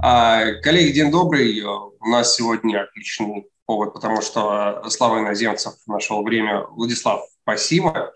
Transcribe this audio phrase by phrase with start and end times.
[0.00, 1.60] А, коллеги, день добрый.
[1.62, 6.62] У нас сегодня отличный повод, потому что Слава Иноземцев нашел время.
[6.70, 8.12] Владислав, спасибо.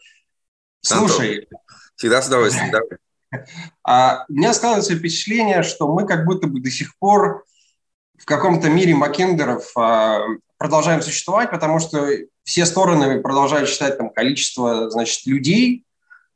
[0.81, 1.41] Слушай.
[1.41, 1.59] Антон,
[1.97, 2.81] всегда с удовольствием, да.
[3.83, 7.45] А, у меня складывается впечатление, что мы как будто бы до сих пор
[8.19, 10.21] в каком-то мире Маккендеров а,
[10.59, 12.07] продолжаем существовать, потому что
[12.45, 15.85] все стороны продолжают считать там количество, значит, людей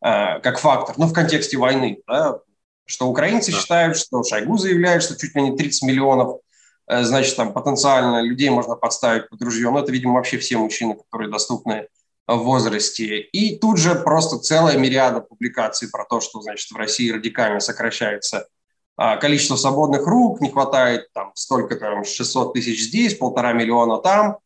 [0.00, 2.40] а, как фактор, ну, в контексте войны, да,
[2.86, 3.58] что украинцы да.
[3.58, 6.40] считают, что Шойгу заявляет, что чуть ли не 30 миллионов,
[6.88, 9.70] э, значит, там потенциально людей можно подставить под ружье.
[9.70, 11.88] Но это, видимо, вообще все мужчины, которые доступны
[12.26, 13.20] в возрасте.
[13.20, 18.48] И тут же просто целая мириада публикаций про то, что, значит, в России радикально сокращается
[18.96, 24.38] а, количество свободных рук, не хватает там столько, там, 600 тысяч здесь, полтора миллиона там.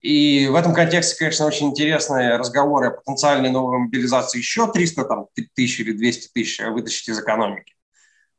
[0.00, 5.26] И в этом контексте, конечно, очень интересные разговоры о потенциальной новой мобилизации еще 300 там,
[5.54, 7.73] тысяч или 200 тысяч вытащить из экономики.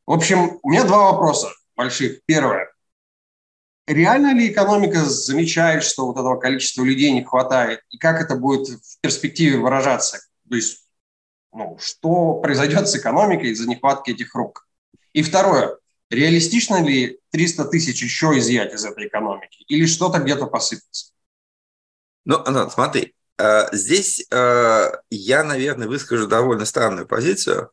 [0.06, 2.24] В общем, у меня два вопроса больших.
[2.26, 2.70] Первое.
[3.86, 7.80] Реально ли экономика замечает, что вот этого количества людей не хватает?
[7.90, 10.18] И как это будет в перспективе выражаться?
[10.48, 10.86] То есть,
[11.52, 14.68] ну, что произойдет с экономикой из-за нехватки этих рук?
[15.12, 15.76] И второе.
[16.10, 19.64] Реалистично ли 300 тысяч еще изъять из этой экономики?
[19.68, 21.12] Или что-то где-то посыпется?
[22.24, 27.70] Ну, Антон, смотри, э, здесь э, я, наверное, выскажу довольно странную позицию.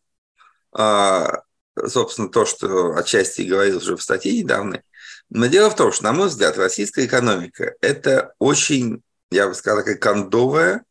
[1.76, 4.82] Собственно, то, что отчасти говорил уже в статье недавно.
[5.30, 9.80] Но дело в том, что, на мой взгляд, российская экономика– это очень, я бы сказал,
[9.80, 10.84] такая кондовая,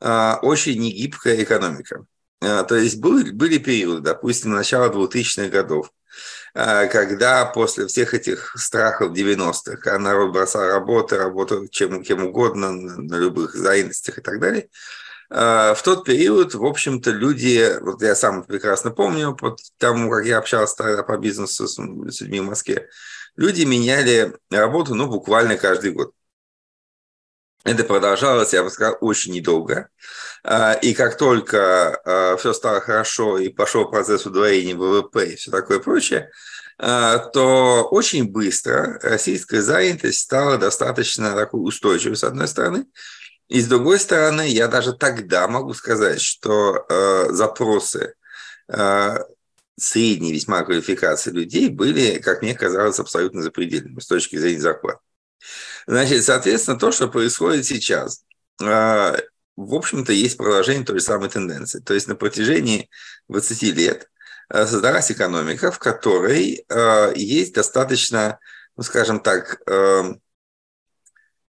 [0.00, 2.06] а, очень негибкая экономика.
[2.40, 5.90] А, то есть были, были периоды, допустим, начала 2000-х годов,
[6.54, 13.16] а, когда после всех этих страхов 90-х, народ бросал работу, работал чем, кем угодно, на,
[13.16, 14.68] любых занятостях и так далее–
[15.28, 20.38] в тот период, в общем-то, люди, вот я сам прекрасно помню, по тому, как я
[20.38, 21.78] общался тогда по бизнесу с
[22.20, 22.88] людьми в Москве,
[23.36, 26.12] люди меняли работу, ну, буквально каждый год.
[27.64, 29.88] Это продолжалось, я бы сказал, очень недолго.
[30.44, 35.50] Э, и как только э, все стало хорошо и пошел процесс удвоения ВВП и все
[35.50, 36.30] такое прочее,
[36.78, 42.84] то очень быстро российская занятость стала достаточно такой устойчивой, с одной стороны,
[43.48, 48.14] и с другой стороны, я даже тогда могу сказать, что э, запросы
[48.68, 49.18] э,
[49.78, 54.98] средней весьма квалификации людей были, как мне казалось, абсолютно запредельными с точки зрения зарплат.
[55.86, 58.24] Значит, соответственно, то, что происходит сейчас,
[58.60, 58.64] э,
[59.56, 61.80] в общем-то, есть продолжение той же самой тенденции.
[61.80, 62.90] То есть на протяжении
[63.28, 64.10] 20 лет
[64.48, 68.40] э, создалась экономика, в которой э, есть достаточно,
[68.76, 70.14] ну, скажем так, э,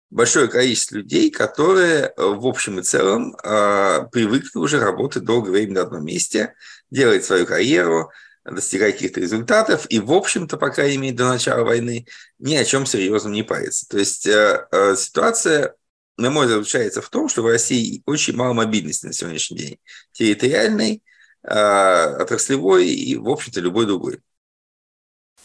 [0.09, 5.75] большое количество людей, которые э, в общем и целом э, привыкли уже работать долгое время
[5.75, 6.55] на одном месте,
[6.89, 8.11] делать свою карьеру,
[8.43, 12.07] достигать каких-то результатов, и, в общем-то, пока имеет до начала войны,
[12.39, 13.87] ни о чем серьезном не парится.
[13.87, 15.75] То есть э, ситуация,
[16.17, 19.79] на мой взгляд, заключается в том, что в России очень мало мобильности на сегодняшний день.
[20.11, 21.03] Территориальной,
[21.41, 24.19] отраслевой и, в общем-то, любой другой.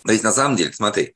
[0.04, 1.14] То есть, на самом деле, смотри,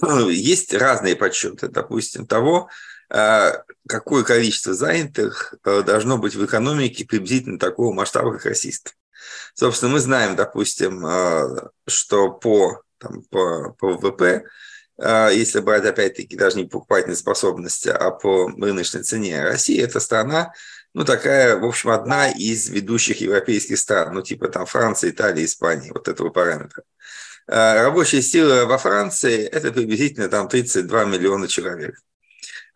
[0.30, 2.68] есть разные подсчеты, допустим, того,
[3.08, 8.94] а, какое количество занятых э, должно быть в экономике приблизительно такого масштаба, как российское.
[9.54, 14.44] Собственно, мы знаем, допустим, а, что по, там, по, по ВВП,
[14.96, 20.52] а, если брать, опять-таки, даже не покупательной способности, а по рыночной цене, Россия– это страна,
[20.92, 25.92] ну, такая, в общем, одна из ведущих европейских стран, ну, типа там Франция, Италия, Испания,
[25.92, 26.82] вот этого параметра.
[27.50, 31.96] Рабочая сила во Франции– это приблизительно там 32 миллиона человек.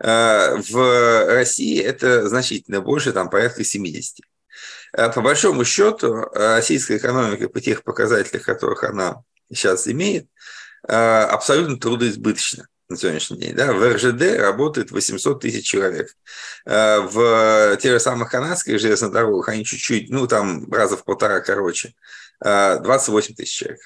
[0.01, 4.19] Э, в России это значительно больше, там порядка 70.
[4.93, 10.27] Э, по большому счету, российская экономика по тех показателях, которых она сейчас имеет,
[10.83, 13.55] абсолютно трудоизбыточна на сегодняшний день.
[13.55, 13.73] Да?
[13.73, 16.15] В РЖД работает 800 тысяч человек.
[16.67, 21.95] В тех же самых канадских железных дорогах они чуть-чуть, ну там раза в полтора короче,
[22.41, 23.81] 28 тысяч человек.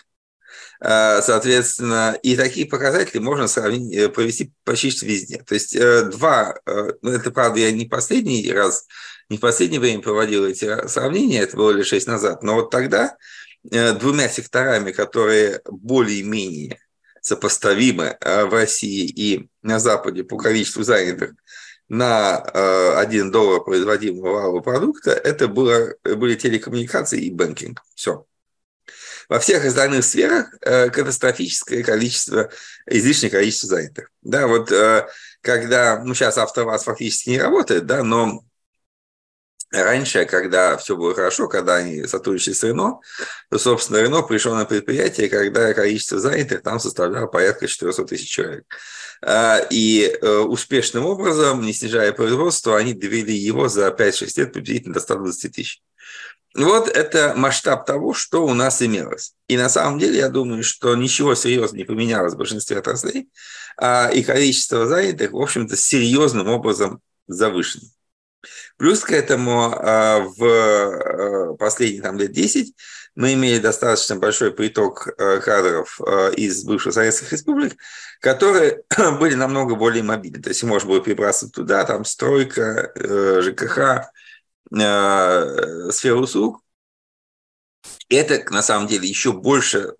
[0.80, 5.42] Э, соответственно, и такие показатели можно сравнить, э, провести почти везде.
[5.44, 6.54] То есть э, два,
[7.02, 8.86] ну это правда, я не последний раз,
[9.28, 13.16] не в последнее время проводил эти сравнения, это было лет шесть назад, но вот тогда
[13.64, 16.78] двумя секторами, которые более-менее
[17.20, 21.32] сопоставимы в России и на Западе по количеству занятых
[21.88, 22.38] на
[23.00, 27.82] 1 доллар производимого валового продукта, это было, были телекоммуникации и банкинг.
[27.94, 28.24] Все.
[29.28, 32.50] Во всех остальных сферах э, катастрофическое количество,
[32.86, 34.10] излишнее количество занятых.
[34.22, 35.06] Да, вот э,
[35.42, 38.42] когда, ну, сейчас АвтоВАЗ фактически не работает, да, но
[39.70, 43.00] Раньше, когда все было хорошо, когда они сотрудничали с Рено,
[43.50, 48.64] то, собственно, Рено пришел на предприятие, когда количество занятых там составляло порядка 400 тысяч человек.
[49.20, 54.94] А, и э, успешным образом, не снижая производство, они довели его за 5-6 лет приблизительно
[54.94, 55.82] до 120 тысяч.
[56.58, 59.34] Вот это масштаб того, что у нас имелось.
[59.46, 63.28] И на самом деле я думаю, что ничего серьезного не поменялось в большинстве отраслей,
[63.76, 67.84] а и количество занятых, в общем-то, серьезным образом завышено.
[68.76, 72.74] Плюс к этому а, в а, последние там, лет 10
[73.14, 76.00] мы имели достаточно большой приток кадров
[76.36, 77.76] из бывших советских республик,
[78.20, 78.82] которые
[79.18, 80.42] были намного более мобильны.
[80.42, 84.10] То есть можно было перебрасывать туда, там стройка, э, ЖКХ,
[84.70, 86.60] э, сфера услуг.
[88.08, 89.94] Это, на самом деле, еще больше,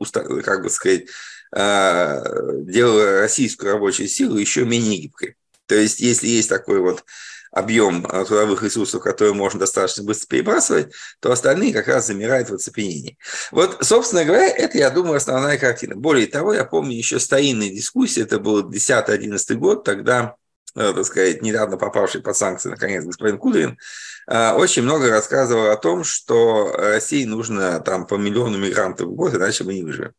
[0.44, 1.06] как бы сказать,
[1.53, 5.37] делало российскую рабочую силу еще менее гибкой.
[5.67, 7.05] То есть, если есть такой вот
[7.50, 12.55] объем а, трудовых ресурсов, которые можно достаточно быстро перебрасывать, то остальные как раз замирают в
[12.55, 13.19] оцепенении.
[13.50, 15.97] Вот, собственно говоря, это, я думаю, основная картина.
[15.97, 20.38] Более того, я помню еще старинные дискуссии, это был 10-11 год, тогда э,
[20.75, 23.79] так сказать, недавно попавший под санкции, наконец, господин Кудрин,
[24.26, 29.35] э, очень много рассказывал о том, что России нужно там по миллиону мигрантов в год,
[29.35, 30.12] иначе мы не выживем.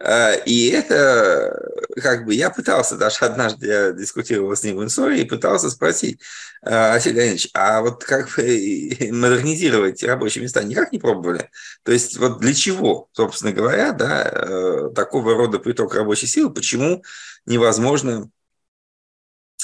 [0.00, 1.60] Э, и это,
[1.96, 6.20] как бы, я пытался, даже однажды я дискутировал с ним в Инсоре и пытался спросить,
[6.62, 8.42] Василий Леонидович, а вот как бы
[9.12, 11.50] модернизировать рабочие места никак не пробовали?
[11.82, 17.04] То есть вот для чего, собственно говоря, да, э, такого рода приток рабочей силы, почему
[17.44, 18.30] невозможно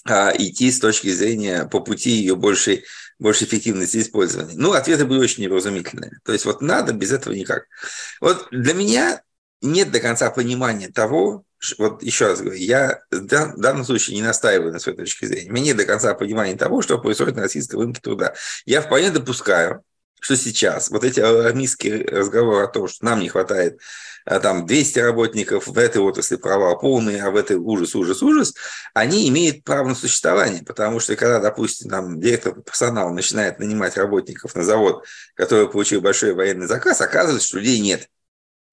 [0.04, 2.84] а, идти с точки зрения по пути ее большей,
[3.18, 4.54] большей эффективности использования?
[4.56, 6.12] Ну, ответы были очень невразумительные.
[6.24, 7.66] То есть вот надо, без этого никак.
[8.20, 9.22] Вот для меня
[9.62, 11.44] нет до конца понимания того,
[11.78, 15.50] вот еще раз говорю, я в данном случае не настаиваю на своей точке зрения.
[15.50, 18.34] Мне нет до конца понимания того, что происходит на российском рынке труда.
[18.64, 19.82] Я вполне допускаю,
[20.20, 23.80] что сейчас вот эти алармистские разговоры о том, что нам не хватает
[24.24, 28.54] а, там 200 работников, в этой отрасли провал полный, а в этой ужас, ужас, ужас,
[28.94, 34.54] они имеют право на существование, потому что когда, допустим, там директор персонала начинает нанимать работников
[34.54, 38.08] на завод, который получил большой военный заказ, оказывается, что людей нет.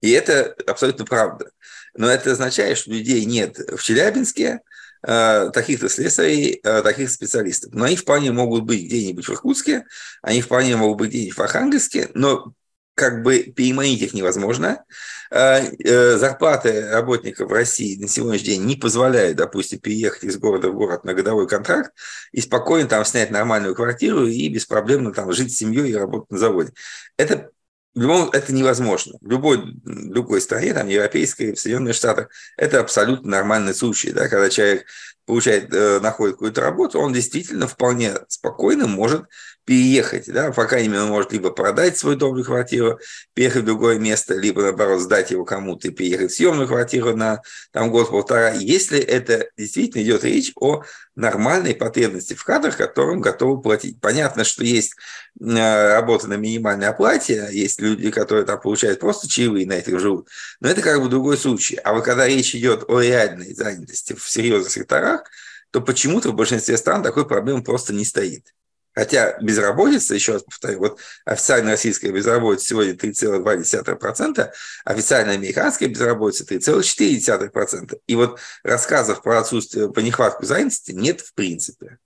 [0.00, 1.50] И это абсолютно правда.
[1.94, 4.58] Но это означает, что людей нет в Челябинске, э,
[5.02, 7.72] таких-то слесарей, э, таких специалистов.
[7.72, 9.84] Но они вполне могут быть где-нибудь в Иркутске,
[10.22, 12.52] они вполне могут быть где-нибудь в Архангельске, но
[12.94, 14.84] как бы переманить их невозможно.
[15.30, 20.74] Э, зарплаты работников в России на сегодняшний день не позволяют, допустим, переехать из города в
[20.74, 21.92] город на годовой контракт
[22.32, 26.38] и спокойно там снять нормальную квартиру и беспроблемно там жить с семьей и работать на
[26.38, 26.72] заводе.
[27.16, 27.50] Это
[27.98, 29.18] в любом это невозможно.
[29.20, 34.48] В любой другой стране, там, европейской, в Соединенных Штатах, это абсолютно нормальный случай, да, когда
[34.48, 34.86] человек
[35.26, 39.24] получает, э, находит какую-то работу, он действительно вполне спокойно может
[39.68, 42.98] переехать, да, по крайней мере, он может либо продать свою дом квартиру,
[43.34, 47.42] переехать в другое место, либо, наоборот, сдать его кому-то и переехать в съемную квартиру на
[47.70, 50.84] там, год-полтора, если это действительно идет речь о
[51.16, 54.00] нормальной потребности в кадрах, которым готовы платить.
[54.00, 54.94] Понятно, что есть
[55.38, 60.28] э, работа на минимальной оплате, есть люди, которые там получают просто чаевые на этих живут,
[60.60, 61.76] но это как бы другой случай.
[61.84, 65.24] А вот когда речь идет о реальной занятости в серьезных секторах,
[65.70, 68.54] то почему-то в большинстве стран такой проблемы просто не стоит.
[68.98, 74.50] Хотя безработица, еще раз повторю, вот официальная российская безработица сегодня 3,2%,
[74.84, 77.96] официальная американская безработица 3,4%.
[78.08, 81.98] И вот рассказов про отсутствие, по нехватку занятости нет в принципе.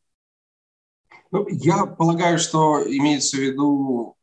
[1.30, 4.18] Ну, я полагаю, что имеется в виду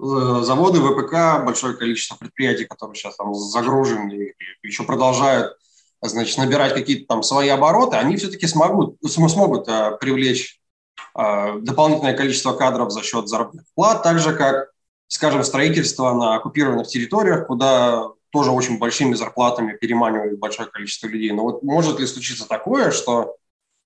[0.00, 0.02] э,
[0.42, 5.56] заводы, ВПК, большое количество предприятий, которые сейчас там загружены и еще продолжают
[6.02, 10.57] значит, набирать какие-то там свои обороты, они все-таки смогут, смогут э, привлечь
[11.14, 14.70] дополнительное количество кадров за счет заработных плат, так же как,
[15.08, 21.32] скажем, строительство на оккупированных территориях, куда тоже очень большими зарплатами переманивают большое количество людей.
[21.32, 23.36] Но вот может ли случиться такое, что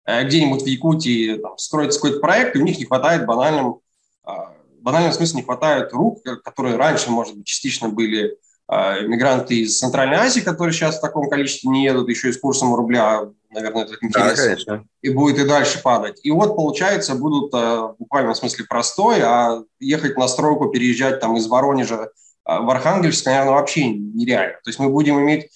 [0.04, 3.80] э, где-нибудь в Якутии там, строится какой-то проект, и у них не хватает банальным,
[4.24, 8.36] а, в банальном смысле не хватает рук, которые раньше, может быть, частично были
[8.66, 12.38] а, мигранты из Центральной Азии, которые сейчас в таком количестве не едут, еще и с
[12.38, 16.20] курсом рубля, наверное, этот интерес да, и будет и дальше падать.
[16.22, 21.36] И вот, получается, будут а, в буквальном смысле простой, а ехать на стройку, переезжать там
[21.36, 22.10] из Воронежа
[22.44, 24.54] а, в Архангельск, наверное, вообще нереально.
[24.64, 25.50] То есть мы будем иметь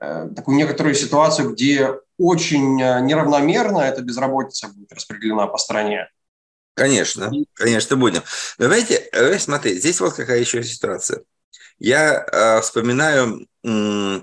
[0.00, 6.08] э, такую некоторую ситуацию, где очень неравномерно эта безработица будет распределена по стране.
[6.74, 8.22] Конечно, конечно, будем.
[8.58, 11.22] Но знаете, смотри, здесь вот какая еще ситуация.
[11.78, 14.20] Я э, вспоминаю э,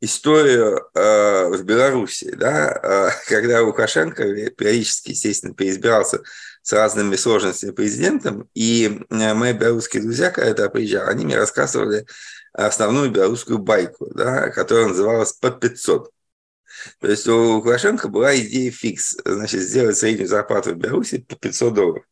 [0.00, 6.22] историю э, в Беларуси, да, э, когда Лукашенко периодически, естественно, переизбирался
[6.62, 12.06] с разными сложностями президентом, и мои белорусские друзья, когда я приезжал, они мне рассказывали
[12.52, 16.06] основную белорусскую байку, да, которая называлась «Под 500».
[17.00, 21.74] То есть у Лукашенко была идея фикс, значит, сделать среднюю зарплату в Беларуси по 500
[21.74, 22.04] долларов.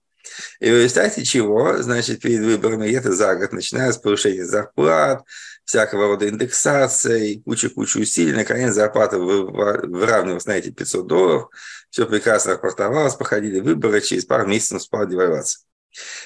[0.61, 5.23] И в результате чего, значит, перед выборами где-то за год, начиная с повышения зарплат,
[5.64, 11.49] всякого рода индексации, куча-куча усилий, наконец зарплата выравнивалась на эти 500 долларов,
[11.90, 15.64] все прекрасно рапортовалось, проходили выборы, через пару месяцев спала девальвация.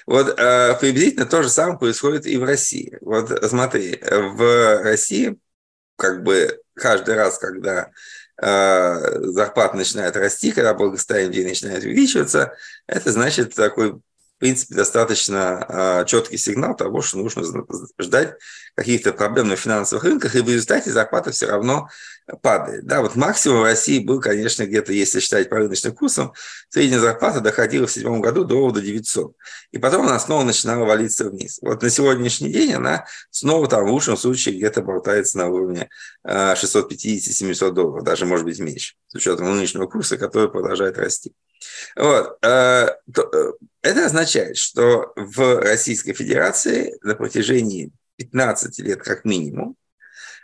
[0.06, 2.96] Вот э, приблизительно то же самое происходит и в России.
[3.00, 5.38] Вот смотри, в России
[5.96, 7.90] как бы каждый раз, когда
[8.40, 14.00] э, зарплата начинает расти, когда благосостояние людей начинает увеличиваться, это значит такой
[14.38, 17.42] в принципе, достаточно э, четкий сигнал того, что нужно
[18.00, 18.36] ждать
[18.76, 21.88] каких-то проблем на финансовых рынках, и в результате зарплата все равно
[22.40, 22.86] падает.
[22.86, 26.34] Да, вот максимум в России был, конечно, где-то, если считать по рыночным курсам,
[26.68, 29.34] средняя зарплата доходила в седьмом году до, до 900.
[29.72, 31.58] И потом она снова начинала валиться вниз.
[31.60, 35.88] Вот на сегодняшний день она снова там в лучшем случае где-то болтается на уровне
[36.24, 41.34] 650-700 долларов, даже может быть меньше, с учетом нынешнего курса, который продолжает расти.
[41.96, 42.38] Вот.
[42.42, 49.76] Э, э, это означает, что в Российской Федерации на протяжении 15 лет как минимум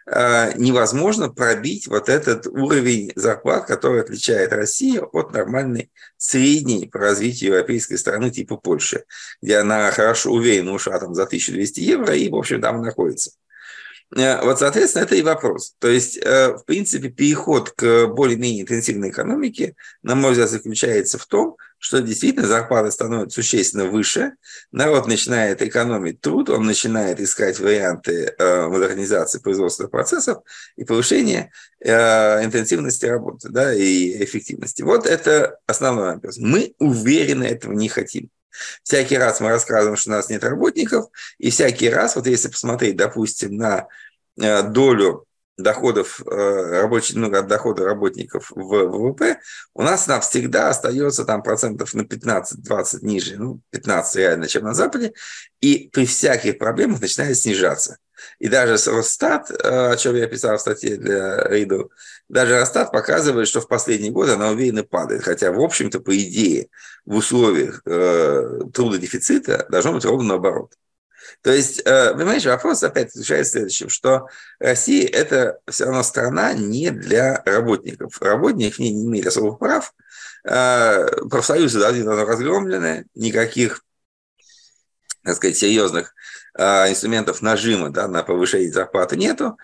[0.07, 7.53] э, невозможно пробить вот этот уровень зарплат, который отличает Россию от нормальной средней по развитию
[7.53, 9.05] европейской страны типа Польши,
[9.43, 13.33] где она хорошо уверенно ушла там за 1200 евро и, в общем, там находится.
[14.17, 15.75] Вот, соответственно, это и вопрос.
[15.81, 21.57] То есть, в принципе, переход к более-менее интенсивной экономике, на мой взгляд, заключается в том,
[21.85, 24.33] что действительно зарплата становится существенно выше,
[24.73, 30.39] народ начинает экономить труд, он начинает искать варианты э, модернизации производственных процессов
[30.77, 34.81] и повышения э, интенсивности работы да, и эффективности.
[34.81, 36.39] Вот это основной вопрос.
[36.39, 38.31] Мы уверенно этого не хотим.
[38.83, 41.07] Всякий раз мы рассказываем, что у нас нет работников,
[41.39, 43.85] и всякий раз, вот если посмотреть, допустим, на э,
[44.37, 45.27] долю
[45.57, 49.39] доходов э, рабочих, ну, от дохода работников в ВВП,
[49.75, 54.75] у нас она всегда остается там процентов на 15-20 ниже, ну, 15 реально, чем на
[54.75, 55.13] Западе,
[55.61, 57.99] и при всяких проблемах начинает снижаться.
[58.39, 61.93] И даже Росстат, э, о чем я писал в статье для Рейду,
[62.29, 65.23] даже Росстат показывает, что в последние годы она уверенно падает.
[65.23, 66.69] Хотя, в общем-то, по идее,
[67.05, 70.73] в условиях э, трудодефицита должно быть ровно наоборот.
[71.43, 74.29] То есть, э, понимаешь, вопрос опять заключается в следующем, что
[74.59, 78.21] Россия– это все равно страна не для работников.
[78.21, 79.95] Работники в ней не имеют особых прав,
[80.45, 83.83] э, профсоюзы давно разгромлены, никаких
[85.23, 86.15] так сказать, серьезных
[86.59, 89.57] э, инструментов нажима да, на повышение зарплаты нету.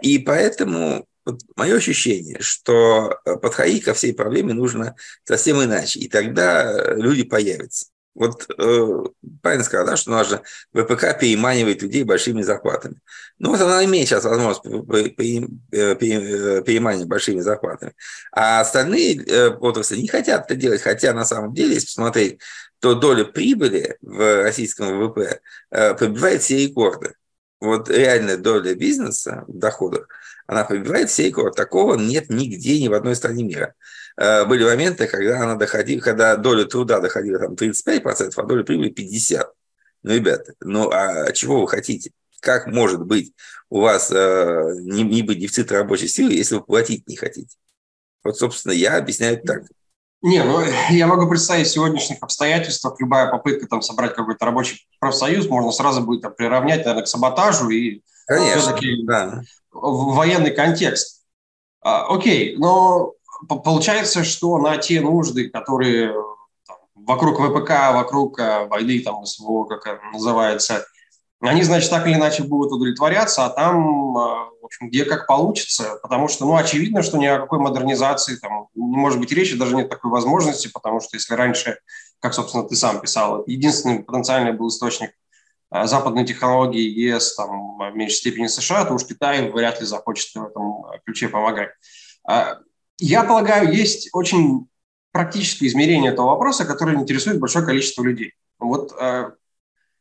[0.00, 6.94] И поэтому вот мое ощущение, что подходить ко всей проблеме нужно совсем иначе, и тогда
[6.94, 7.88] люди появятся.
[8.16, 8.88] Вот э,
[9.42, 10.40] правильно сказал, да, что нужно
[10.72, 12.96] ВПК переманивает людей большими зарплатами.
[13.38, 15.10] Ну вот она имеет сейчас возможность э,
[15.94, 17.92] переманивать большими зарплатами.
[18.32, 22.40] А остальные э, отрасли не хотят это делать, хотя на самом деле, если посмотреть,
[22.80, 27.12] то доля прибыли в российском ВВП э, пробивает все рекорды.
[27.60, 30.08] Вот реальная доля бизнеса в доходах,
[30.46, 31.54] она пробивает все рекорды.
[31.54, 33.74] Такого нет нигде, ни в одной стране мира.
[34.16, 38.92] Э, были моменты, когда она доходила, когда доля труда доходила там 35%, а доля прибыли
[38.92, 39.44] 50%.
[40.02, 42.12] Ну, ребята, ну а чего вы хотите?
[42.40, 43.32] Как может быть
[43.70, 47.56] у вас э, не, не быть дефицита рабочей силы, если вы платить не хотите?
[48.22, 49.62] Вот, собственно, я объясняю так.
[50.22, 55.46] Не, ну я могу представить в сегодняшних обстоятельствах любая попытка там собрать какой-то рабочий профсоюз
[55.48, 59.42] можно сразу будет там, приравнять, наверное, к саботажу и все-таки да.
[59.72, 61.24] в военный контекст.
[61.82, 63.15] А, окей, но
[63.48, 66.14] получается, что на те нужды, которые
[66.66, 70.86] там, вокруг ВПК, вокруг э, войны, там, СВО, как это называется,
[71.40, 74.20] они, значит, так или иначе будут удовлетворяться, а там, э,
[74.60, 78.68] в общем, где как получится, потому что, ну, очевидно, что ни о какой модернизации там
[78.74, 81.78] не может быть речи, даже нет такой возможности, потому что если раньше,
[82.20, 85.10] как, собственно, ты сам писал, единственный потенциальный был источник
[85.72, 90.34] э, западной технологии ЕС там, в меньшей степени США, то уж Китай вряд ли захочет
[90.34, 91.70] в этом ключе помогать.
[92.98, 94.68] Я полагаю, есть очень
[95.12, 98.32] практическое измерение этого вопроса, которое интересует большое количество людей.
[98.58, 99.30] Вот э,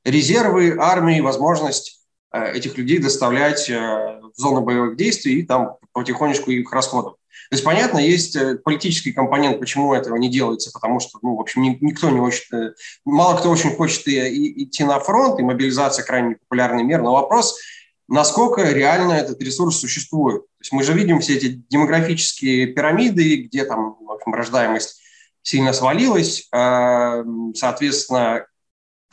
[0.03, 6.51] резервы армии, возможность э, этих людей доставлять э, в зону боевых действий и там потихонечку
[6.51, 7.15] их расходов.
[7.49, 11.41] То есть, понятно, есть э, политический компонент, почему этого не делается, потому что, ну, в
[11.41, 12.73] общем, никто не очень, э,
[13.03, 17.13] мало кто очень хочет и, и, идти на фронт, и мобилизация крайне популярный мер, но
[17.13, 17.57] вопрос–
[18.07, 20.41] насколько реально этот ресурс существует.
[20.41, 25.01] То есть мы же видим все эти демографические пирамиды, где там в общем, рождаемость
[25.41, 26.47] сильно свалилось.
[26.51, 28.45] Соответственно,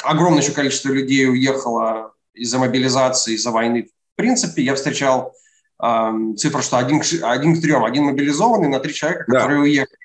[0.03, 3.89] огромное еще количество людей уехало из-за мобилизации, из-за войны.
[4.15, 5.35] В принципе, я встречал
[6.37, 9.63] цифру, что один к, один к трем, один мобилизованный на три человека, которые да.
[9.63, 9.99] уехали.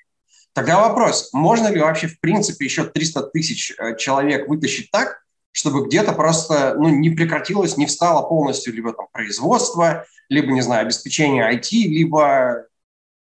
[0.52, 5.22] Тогда вопрос, можно ли вообще в принципе еще 300 тысяч э, человек вытащить так,
[5.58, 10.82] чтобы где-то просто ну, не прекратилось, не встало полностью либо там производство, либо, не знаю,
[10.82, 12.66] обеспечение IT, либо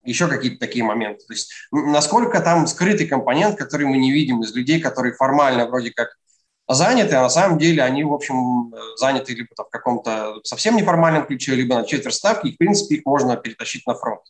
[0.03, 1.25] еще какие-то такие моменты.
[1.25, 5.91] То есть насколько там скрытый компонент, который мы не видим из людей, которые формально вроде
[5.91, 6.09] как
[6.67, 11.55] заняты, а на самом деле они, в общем, заняты либо в каком-то совсем неформальном ключе,
[11.55, 14.21] либо на четверть ставки, и, в принципе, их можно перетащить на фронт.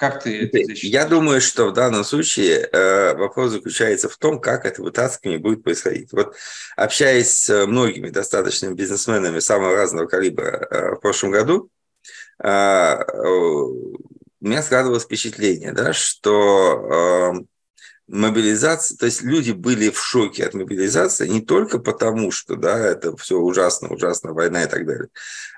[0.00, 4.64] Как ты это Я думаю, что в данном случае э, вопрос заключается в том, как
[4.64, 6.10] это вытаскивание будет происходить.
[6.12, 6.34] Вот
[6.74, 11.68] общаясь с многими достаточными бизнесменами самого разного калибра э, в прошлом году,
[12.42, 17.44] э, у меня складывалось впечатление, да, что э,
[18.08, 23.14] мобилизация, то есть люди были в шоке от мобилизации не только потому, что да, это
[23.18, 25.08] все ужасно, ужасно, война и так далее,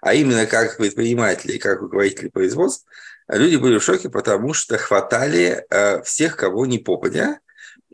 [0.00, 2.84] а именно как предприниматели, как руководители производств,
[3.32, 7.38] люди были в шоке, потому что хватали э, всех, кого не попадя,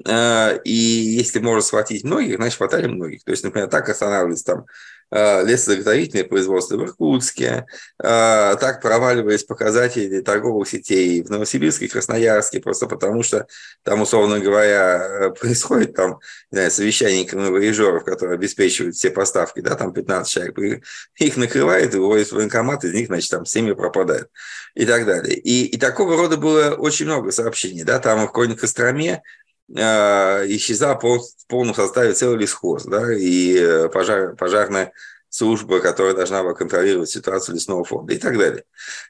[0.05, 3.25] э, и если можно схватить многих, значит, хватали многих.
[3.25, 4.67] То есть, например, так останавливались там
[5.11, 7.67] лесозаготовительное производство в Иркутске,
[7.99, 13.47] э, так проваливались показатели торговых сетей в Новосибирске и Красноярске, просто потому что
[13.85, 16.19] там, условно говоря, э, происходит там
[16.51, 20.83] не знаю, совещание камевоежеров, которые обеспечивают все поставки, да, там 15 человек,
[21.17, 24.29] их накрывает, выводит в военкомат, из них, значит, там 7 пропадает
[24.75, 25.37] и так далее.
[25.37, 29.23] И, и такого рода было очень много сообщений, да, там в какой-нибудь Костроме Э,
[29.71, 34.93] исчезал в полном составе целый лесхоз, да, и э, пожар, пожарная
[35.31, 38.65] служба, которая должна была контролировать ситуацию лесного фонда и так далее.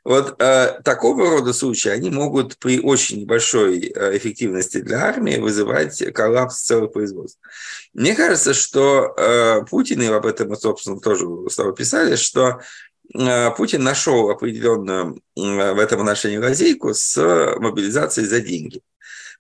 [0.05, 6.03] Вот э, такого рода случаи, они могут при очень небольшой э, эффективности для армии вызывать
[6.13, 7.39] коллапс целых производств.
[7.95, 12.61] Мне кажется, что э, Путин, и об этом мы, собственно, тоже с тобой писали, что
[13.15, 17.17] э, Путин нашел определенную в этом отношении лазейку с
[17.59, 18.83] мобилизацией за деньги.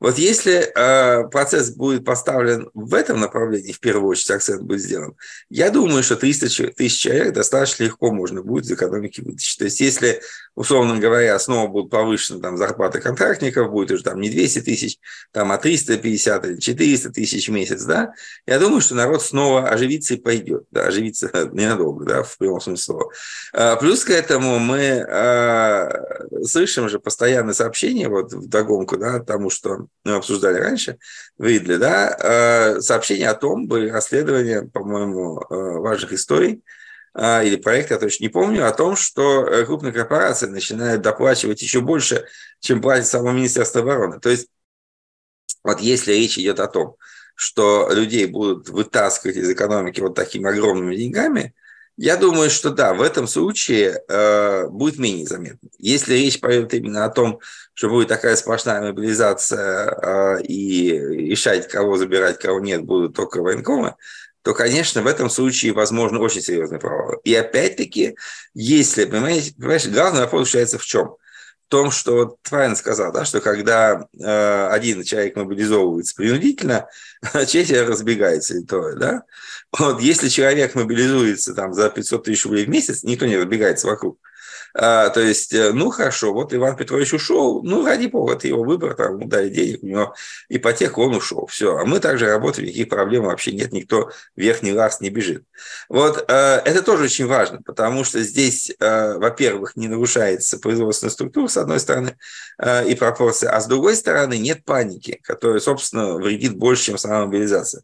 [0.01, 5.15] Вот если э, процесс будет поставлен в этом направлении, в первую очередь акцент будет сделан,
[5.51, 9.59] я думаю, что 300 тысяч человек достаточно легко можно будет из экономики вытащить.
[9.59, 10.21] То есть если,
[10.55, 14.99] условно говоря, снова будут повышены там, зарплаты контрактников, будет уже там не 200 тысяч,
[15.33, 18.13] там, а 350 или 400 тысяч в месяц, да,
[18.47, 22.85] я думаю, что народ снова оживится и пойдет, да, оживится ненадолго, да, в прямом смысле
[22.85, 23.11] слова.
[23.53, 29.51] А, плюс к этому мы э, слышим же постоянные сообщения, вот в догонку, да, тому,
[29.51, 30.98] что мы обсуждали раньше,
[31.38, 36.62] Ридли, да, э, сообщение о том, были расследования, по-моему, э, важных историй,
[37.14, 41.81] э, или проект, я точно не помню, о том, что крупные корпорации начинают доплачивать еще
[41.81, 42.27] больше,
[42.61, 44.20] чем платит само Министерство обороны.
[44.20, 44.48] То есть,
[45.62, 46.96] вот если речь идет о том,
[47.35, 51.55] что людей будут вытаскивать из экономики вот такими огромными деньгами–
[51.99, 55.69] я думаю, что да, в этом случае э, будет менее заметно.
[55.79, 57.41] Если речь пойдет именно о том,
[57.75, 63.97] что будет такая сплошная мобилизация э, и решать, кого забирать, кого нет, будут только военкомы,
[64.43, 67.17] то, конечно, в этом случае возможно очень серьезный провал.
[67.25, 68.15] И опять-таки,
[68.55, 71.17] если, понимаете, понимаешь, главный вопрос заключается в чем?
[71.67, 76.87] В том, что вот правильно сказал, да, что когда э, один человек мобилизовывается принудительно,
[77.49, 79.25] четверо разбегается или трое, да,
[79.77, 84.19] вот если человек мобилизуется там за 500 тысяч рублей в месяц, никто не разбегается вокруг.
[84.75, 88.63] А, то есть, э, ну хорошо, вот Иван Петрович ушел, ну ради бога, это его
[88.63, 90.15] выбор, там ему дали денег, у него
[90.49, 91.77] ипотека, он ушел, все.
[91.77, 95.45] А мы также работаем, никаких проблем вообще нет, никто верхний раз не бежит.
[95.89, 96.33] Вот э,
[96.65, 101.81] это тоже очень важно, потому что здесь, э, во-первых, не нарушается производственная структура, с одной
[101.81, 102.17] стороны,
[102.87, 107.83] и пропорции, а с другой стороны нет паники, которая, собственно, вредит больше, чем сама мобилизация.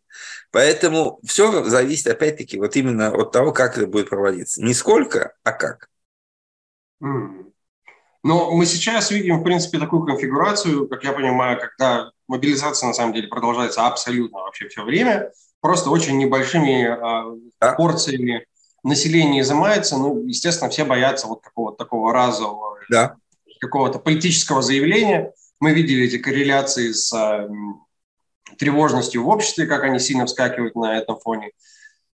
[0.50, 4.62] Поэтому все зависит, опять-таки, вот именно от того, как это будет проводиться.
[4.62, 5.88] Не сколько, а как.
[7.00, 13.12] Но мы сейчас видим, в принципе, такую конфигурацию, как я понимаю, когда мобилизация на самом
[13.12, 15.30] деле продолжается абсолютно вообще все время,
[15.60, 18.46] просто очень небольшими э, порциями
[18.82, 19.98] населения изымается.
[19.98, 23.16] Ну, естественно, все боятся вот какого-то такого разового, да.
[23.60, 25.32] какого-то политического заявления.
[25.60, 27.48] Мы видели эти корреляции с э,
[28.56, 31.50] тревожностью в обществе, как они сильно вскакивают на этом фоне.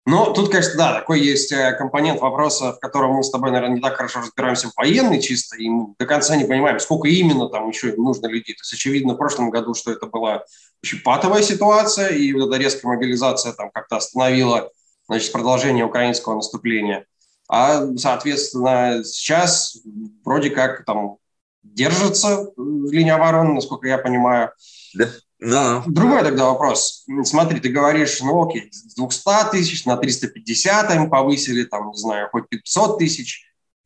[0.08, 3.74] Ну, тут, конечно, да, такой есть э, компонент вопроса, в котором мы с тобой, наверное,
[3.74, 7.48] не так хорошо разбираемся в военной чисто, и мы до конца не понимаем, сколько именно
[7.48, 8.54] там еще нужно людей.
[8.54, 10.44] То есть, очевидно, в прошлом году, что это была
[10.80, 14.70] очень патовая ситуация, и вот эта резкая мобилизация там как-то остановила,
[15.08, 17.04] значит, продолжение украинского наступления.
[17.48, 19.76] А, соответственно, сейчас
[20.24, 21.16] вроде как там
[21.64, 24.52] держится линия обороны, насколько я понимаю.
[24.94, 25.08] Да.
[25.38, 25.82] Но...
[25.86, 27.04] Другой тогда вопрос.
[27.24, 32.28] Смотри, ты говоришь, ну окей, с 200 тысяч на 350 им повысили, там, не знаю,
[32.32, 33.42] хоть 500 тысяч.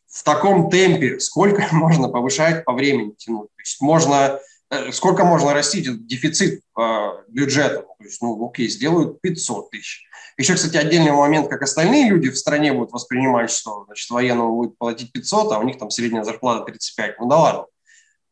[0.09, 3.49] В таком темпе сколько можно повышать по времени тянуть?
[3.49, 4.39] То есть можно,
[4.71, 7.83] э, сколько можно растить дефицит э, бюджета?
[7.83, 10.05] То есть, ну окей, сделают 500 тысяч.
[10.37, 14.79] Еще, кстати, отдельный момент, как остальные люди в стране будут воспринимать, что значит, военному будет
[14.79, 17.19] платить 500, а у них там средняя зарплата 35.
[17.19, 17.67] Ну да ладно.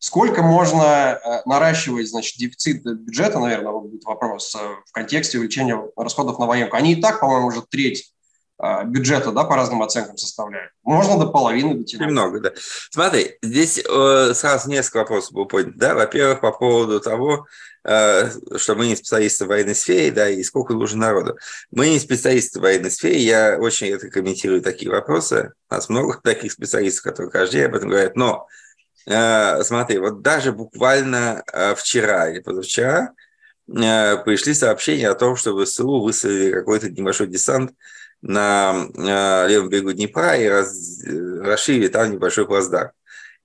[0.01, 6.39] Сколько можно э, наращивать, значит, дефицит бюджета, наверное, будет вопрос, э, в контексте увеличения расходов
[6.39, 6.77] на военку.
[6.77, 8.13] Они и так, по-моему, уже треть
[8.63, 10.71] э, бюджета, да, по разным оценкам составляют.
[10.85, 12.07] Можно до половины дотянуть.
[12.07, 12.53] Немного, да.
[12.91, 15.79] Смотри, здесь э, сразу несколько вопросов было поднято.
[15.79, 15.95] Да?
[15.97, 17.49] Во-первых, по поводу того,
[17.83, 21.39] э, что мы не специалисты в военной сфере, да, и сколько нужно народу.
[21.73, 25.55] Мы не специалисты в военной сфере, я очень редко комментирую такие вопросы.
[25.69, 28.47] У нас много таких специалистов, которые каждый день об этом говорят, но
[29.05, 33.13] смотри, вот даже буквально э, вчера или позавчера
[33.69, 37.73] э, пришли сообщения о том, что ВСУ выставили какой-то небольшой десант
[38.21, 42.91] на левом берегу Днепра и раз, расширили там небольшой плацдарм.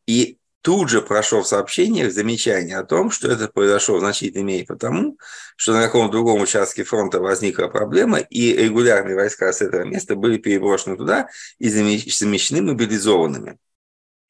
[0.08, 4.66] И тут же прошло в сообщениях замечание о том, что это произошло в значительной мере
[4.66, 5.18] потому,
[5.56, 10.38] что на каком-то другом участке фронта возникла проблема, и регулярные войска с этого места были
[10.38, 11.28] переброшены туда
[11.60, 13.60] и замещены мобилизованными.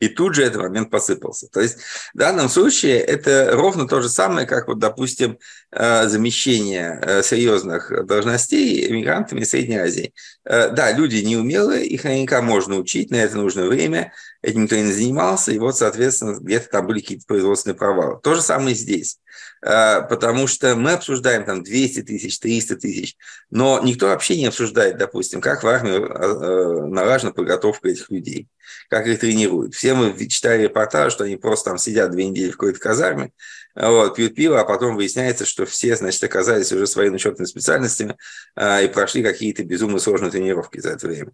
[0.04, 1.48] И тут же этот момент посыпался.
[1.48, 1.78] То есть
[2.14, 5.40] в данном случае это ровно то же самое, как, вот, допустим,
[5.72, 10.14] э, замещение э, серьезных должностей иммигрантами Средней Азии.
[10.44, 14.12] Э, да, люди неумелые, их наверняка можно учить, на это нужно время,
[14.42, 18.20] этим никто не занимался, и вот, соответственно, где-то там были какие-то производственные провалы.
[18.22, 19.20] То же самое здесь.
[19.62, 23.16] Потому что мы обсуждаем там 200 тысяч, 300 тысяч,
[23.50, 28.48] но никто вообще не обсуждает, допустим, как в армию налажена подготовка этих людей
[28.90, 29.76] как их тренируют.
[29.76, 33.32] Все мы читали репортаж, что они просто там сидят две недели в какой-то казарме,
[33.76, 38.16] вот, пьют пиво, а потом выясняется, что все, значит, оказались уже своими учетными специальностями
[38.56, 41.32] а, и прошли какие-то безумно сложные тренировки за это время.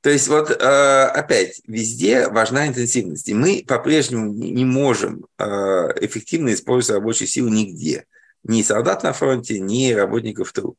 [0.00, 3.28] То есть вот а, опять, везде важна интенсивность.
[3.28, 8.06] И мы по-прежнему не можем а, эффективно использовать рабочую силу нигде.
[8.44, 10.76] Ни солдат на фронте, ни работников ТРУ.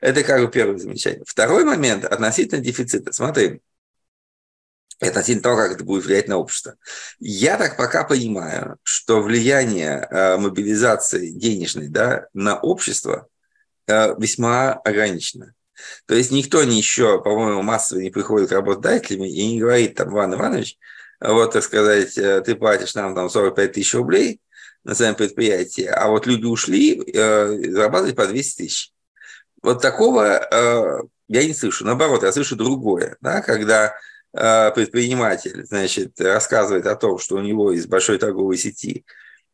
[0.00, 1.22] Это как бы первое замечание.
[1.26, 3.12] Второй момент относительно дефицита.
[3.12, 3.60] Смотри,
[5.00, 6.76] и относительно того, как это будет влиять на общество.
[7.18, 13.28] Я так пока понимаю, что влияние э, мобилизации денежной да, на общество
[13.86, 15.52] э, весьма ограничено.
[16.06, 20.10] То есть никто не еще, по-моему, массово не приходит к работодателями и не говорит там,
[20.10, 20.78] Иван Иванович,
[21.20, 24.40] вот, так сказать, э, ты платишь нам там 45 тысяч рублей
[24.84, 28.92] на своем предприятии, а вот люди ушли э, зарабатывать по 200 тысяч.
[29.62, 31.84] Вот такого э, я не слышу.
[31.84, 33.94] Наоборот, я слышу другое, да, когда
[34.38, 39.06] Э, предприниматель, значит, рассказывает о том, что у него из большой торговой сети,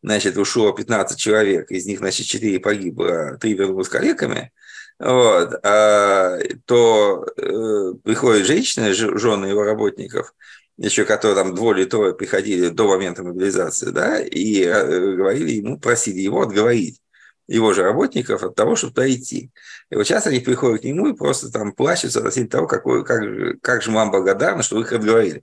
[0.02, 4.50] значит, ушло 15 человек, из них, значит, 4 погибло, 3 вернулось коллегами,
[4.98, 10.35] вот, а, то э, приходит женщина, жены его работников,
[10.76, 15.78] еще которые там двое или трое приходили до момента мобилизации, да, и э, говорили ему,
[15.78, 17.02] просили его отговорить
[17.48, 19.50] его же работников от того, чтобы туда идти.
[19.90, 23.61] И вот сейчас они приходят к нему и просто там плачутся относительно того, какой, как,
[23.61, 25.42] как же вам благодарны, что вы их отговорили.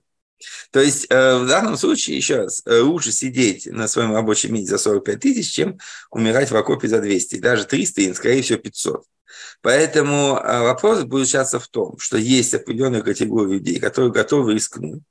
[0.70, 4.70] То есть э, в данном случае, еще раз, э, лучше сидеть на своем рабочем месте
[4.70, 5.78] за 45 тысяч, чем
[6.10, 9.04] умирать в окопе за 200, даже 300 и, скорее всего, 500.
[9.62, 15.02] Поэтому э, вопрос будет сейчас в том, что есть определенная категория людей, которые готовы рискнуть,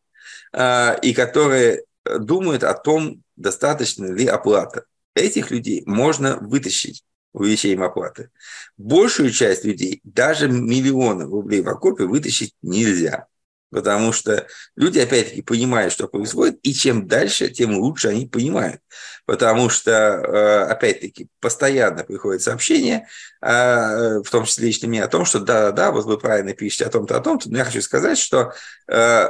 [1.03, 1.83] и которые
[2.17, 7.03] думают о том, достаточно ли оплата этих людей можно вытащить
[7.33, 8.29] увеличением оплаты.
[8.77, 13.27] Большую часть людей, даже миллионы рублей в окопе вытащить нельзя.
[13.71, 18.81] Потому что люди, опять-таки, понимают, что происходит, и чем дальше, тем лучше они понимают.
[19.25, 23.07] Потому что, э, опять-таки, постоянно приходят сообщения,
[23.41, 26.89] э, в том числе лично мне, о том, что да-да-да, вот вы правильно пишете о
[26.89, 28.53] том-то, о том-то, но я хочу сказать, что
[28.87, 29.29] э,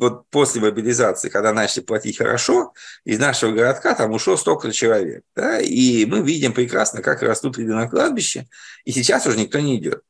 [0.00, 2.72] вот после мобилизации, когда начали платить хорошо,
[3.04, 5.22] из нашего городка там ушло столько человек.
[5.36, 8.46] Да, и мы видим прекрасно, как растут ряды на кладбище,
[8.84, 10.02] и сейчас уже никто не идет.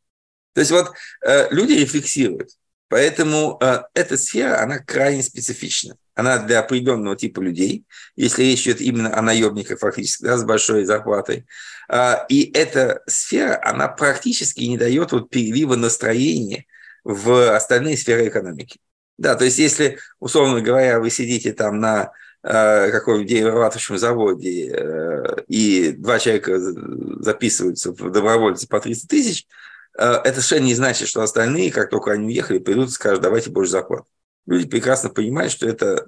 [0.55, 0.93] То есть вот
[1.25, 2.51] э, люди рефлексируют.
[2.91, 5.97] Поэтому э, эта сфера, она крайне специфична.
[6.17, 7.85] Она для определенного типа людей,
[8.17, 11.47] если речь идет именно о наемниках фактически, да, с большой зарплатой.
[11.89, 16.67] Э, и эта сфера, она практически не дает вот перелива настроения
[17.05, 18.81] в остальные сферы экономики.
[19.19, 22.11] Да, то есть если, условно говоря, вы сидите там на
[22.43, 29.47] э, каком-нибудь деревообрабатывающем заводе, э, и два человека записываются в добровольцы по 300 тысяч,
[29.95, 33.73] это совершенно не значит, что остальные, как только они уехали, придут и скажут, давайте больше
[33.73, 34.05] зарплат.
[34.47, 36.07] Люди прекрасно понимают, что это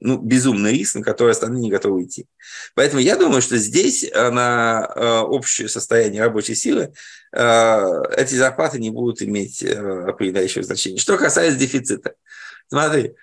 [0.00, 2.26] ну, безумный риск, на который остальные не готовы идти.
[2.74, 6.92] Поэтому я думаю, что здесь э, на э, общее состояние рабочей силы
[7.32, 10.98] э, эти зарплаты не будут иметь определяющего значения.
[10.98, 12.14] Что касается дефицита.
[12.68, 13.14] Смотри,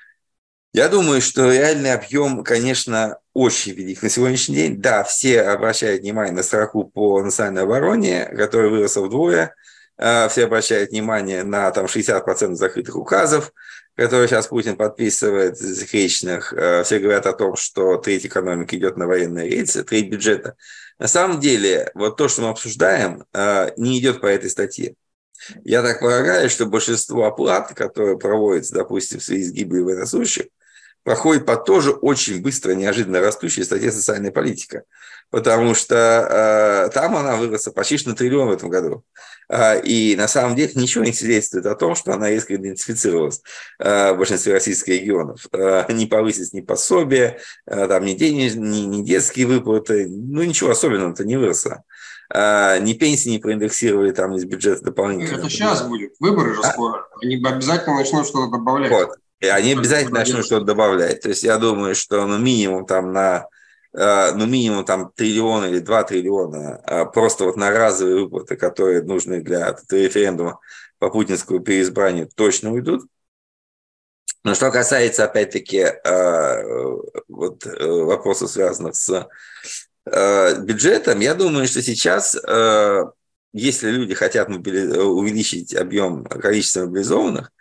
[0.73, 4.81] я думаю, что реальный объем, конечно, очень велик на сегодняшний день.
[4.81, 9.53] Да, все обращают внимание на строку по национальной обороне, которая выросла вдвое.
[9.97, 13.53] Все обращают внимание на там, 60% закрытых указов
[13.95, 19.07] который сейчас Путин подписывает засекреченных, э, все говорят о том, что треть экономики идет на
[19.07, 20.55] военные рейсы, треть бюджета.
[20.99, 24.95] На самом деле, вот то, что мы обсуждаем, э, не идет по этой статье.
[25.63, 30.45] Я так полагаю, что большинство оплат, которые проводятся, допустим, в связи с гибелью военнослужащих,
[31.03, 34.83] проходит по тоже очень быстро, неожиданно растущей статье «Социальная политика»,
[35.29, 39.03] потому что э, там она выросла почти на триллион в этом году.
[39.49, 43.41] Э, и на самом деле ничего не свидетельствует о том, что она резко идентифицировалась
[43.79, 45.45] э, в большинстве российских регионов.
[45.51, 50.71] Э, не повысились ни пособия, э, там, ни, денеж, ни, ни детские выплаты, ну ничего
[50.71, 51.83] особенного-то не выросло.
[52.33, 55.37] Uh, ни пенсии не проиндексировали там из бюджета дополнительно.
[55.37, 56.71] Это сейчас будет, выборы же а?
[56.71, 57.07] скоро.
[57.21, 58.89] Они обязательно начнут что-то добавлять.
[58.89, 59.17] Вот.
[59.43, 61.19] И они обязательно начнут что-то добавлять.
[61.19, 63.49] То есть я думаю, что ну, минимум там на
[63.91, 69.03] э, ну, минимум там триллион или два триллиона а просто вот на разовые выплаты, которые
[69.03, 70.61] нужны для референдума
[70.97, 73.01] по путинскому переизбранию, точно уйдут.
[74.45, 76.63] Но что касается, опять-таки, э,
[77.27, 79.27] вот э, вопросов, связанных с
[80.05, 82.35] бюджетом, я думаю, что сейчас,
[83.53, 87.53] если люди хотят увеличить объем количества мобилизованных,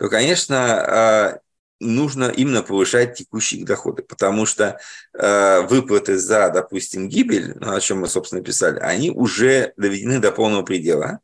[0.00, 1.40] то, конечно, а,
[1.78, 4.80] нужно именно повышать текущие доходы, потому что
[5.12, 10.32] а, выплаты за, допустим, гибель, ну, о чем мы, собственно, писали, они уже доведены до
[10.32, 11.20] полного предела.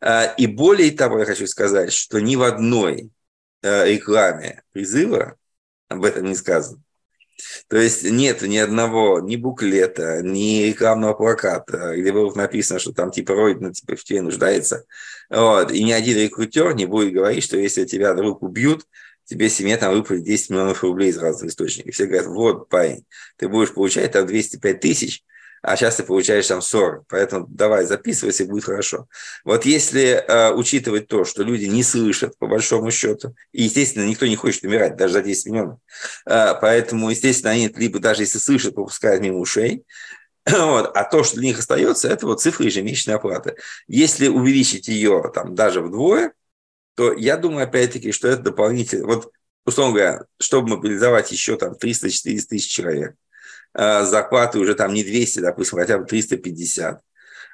[0.00, 3.10] А, и более того, я хочу сказать, что ни в одной
[3.62, 5.36] рекламе призыва
[5.88, 6.82] об этом не сказано.
[7.68, 13.10] То есть нет ни одного, ни буклета, ни рекламного плаката, где было написано, что там
[13.10, 14.84] типа Родина типа, в тебе нуждается.
[15.30, 15.72] Вот.
[15.72, 18.86] И ни один рекрутер не будет говорить, что если тебя вдруг убьют,
[19.24, 21.94] тебе семье там выплатят 10 миллионов рублей из разных источников.
[21.94, 23.04] Все говорят, вот, парень,
[23.36, 25.24] ты будешь получать там 205 тысяч,
[25.64, 27.04] а сейчас ты получаешь там 40.
[27.08, 29.08] Поэтому давай, записывайся, будет хорошо.
[29.44, 34.26] Вот если э, учитывать то, что люди не слышат, по большому счету, и, естественно, никто
[34.26, 35.78] не хочет умирать, даже за 10 миллионов,
[36.26, 39.84] э, поэтому, естественно, они либо даже если слышат, пропускают мимо ушей,
[40.46, 40.94] вот.
[40.94, 43.56] А то, что для них остается, это вот цифры ежемесячной оплаты.
[43.88, 46.34] Если увеличить ее там даже вдвое,
[46.94, 49.06] то я думаю, опять-таки, что это дополнительно.
[49.06, 49.32] Вот,
[49.64, 53.16] условно говоря, чтобы мобилизовать еще там 300-400 тысяч человек,
[53.74, 57.00] Э, зарплаты уже там не 200, допустим, хотя бы 350.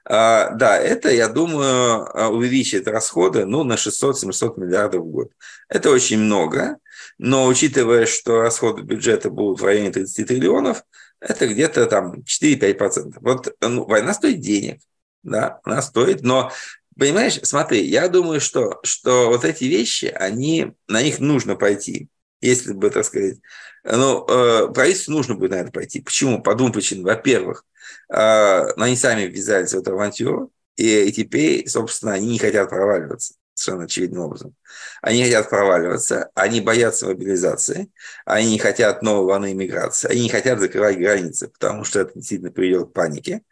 [0.04, 5.32] А, да, это, я думаю, э, увеличит расходы ну, на 600-700 миллиардов в год.
[5.68, 6.78] Это очень много,
[7.18, 10.82] но учитывая, что расходы бюджета будут в районе 30 триллионов,
[11.20, 13.14] это где-то там 4-5%.
[13.20, 14.80] Вот ну, война стоит денег,
[15.22, 16.52] да, она стоит, но
[16.98, 22.72] Понимаешь, смотри, я думаю, что, что вот эти вещи, они, на них нужно пойти если
[22.72, 23.38] бы, так сказать,
[23.84, 26.00] ну, э, правительству нужно будет на это пойти.
[26.00, 26.42] Почему?
[26.42, 27.04] По двум причинам.
[27.04, 27.64] Во-первых,
[28.12, 33.84] э, они сами ввязались в эту авантюру, и теперь, собственно, они не хотят проваливаться совершенно
[33.84, 34.54] очевидным образом.
[35.02, 37.90] Они хотят проваливаться, они боятся мобилизации,
[38.24, 42.50] они не хотят новой волны иммиграции, они не хотят закрывать границы, потому что это действительно
[42.50, 43.42] приведет к панике.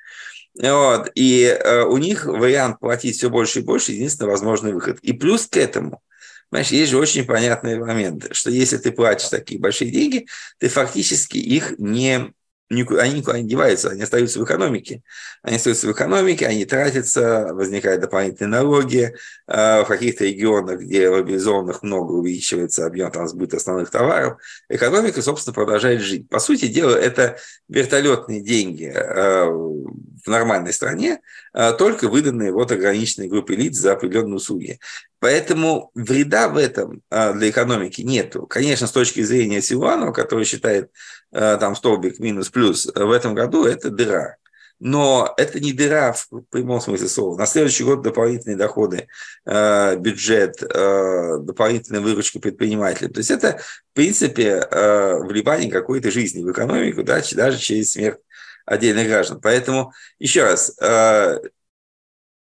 [0.60, 1.10] Вот.
[1.14, 4.98] И э, у них вариант платить все больше и больше, единственный возможный выход.
[5.02, 6.02] И плюс к этому
[6.50, 10.26] Понимаешь, есть же очень понятные моменты, что если ты платишь такие большие деньги,
[10.58, 12.32] ты фактически их не
[12.70, 15.02] они никуда не деваются, они остаются в экономике.
[15.42, 19.14] Они остаются в экономике, они тратятся, возникают дополнительные налоги.
[19.46, 24.38] А, в каких-то регионах, где мобилизованных много, увеличивается объем там, сбыта основных товаров.
[24.68, 26.28] Экономика, собственно, продолжает жить.
[26.28, 31.20] По сути дела, это вертолетные деньги а, в нормальной стране,
[31.54, 34.78] а, только выданные вот ограниченной группе лиц за определенные услуги.
[35.20, 38.46] Поэтому вреда в этом для экономики нету.
[38.46, 40.90] Конечно, с точки зрения Силуанова, который считает
[41.32, 44.36] там столбик минус-плюс, в этом году это дыра
[44.80, 47.36] но это не дыра в прямом смысле слова.
[47.36, 49.08] На следующий год дополнительные доходы,
[49.44, 53.08] бюджет, дополнительная выручка предпринимателей.
[53.10, 58.20] То есть это, в принципе, вливание какой-то жизни в экономику, да, даже через смерть
[58.66, 59.40] отдельных граждан.
[59.40, 60.76] Поэтому, еще раз,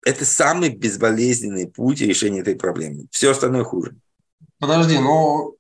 [0.06, 3.08] это самый безболезненный путь решения этой проблемы.
[3.12, 3.96] Все остальное хуже.
[4.60, 5.54] Подожди, но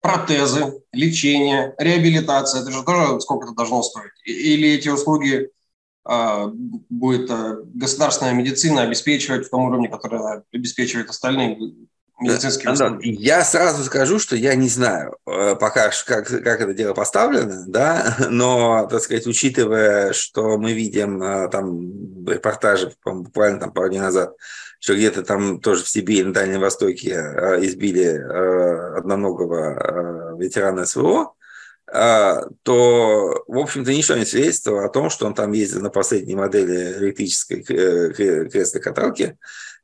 [0.00, 4.12] протезы, лечение, реабилитация, это же тоже сколько это должно стоить?
[4.24, 5.50] Или эти услуги
[6.08, 6.46] э,
[6.88, 11.58] будет э, государственная медицина обеспечивать в том уровне, который обеспечивает остальные
[12.20, 13.08] медицинские услуги?
[13.08, 18.16] Я сразу скажу, что я не знаю э, пока, как, как это дело поставлено, да,
[18.30, 24.34] но, так сказать, учитывая, что мы видим э, там репортажи буквально там пару дней назад,
[24.80, 28.16] что где-то там тоже в Сибири, на Дальнем Востоке э, избили
[28.98, 31.34] одноногого ветерана СВО,
[31.90, 36.98] то, в общем-то, ничего не свидетельствовало о том, что он там ездил на последней модели
[36.98, 39.38] электрической кресло-каталки,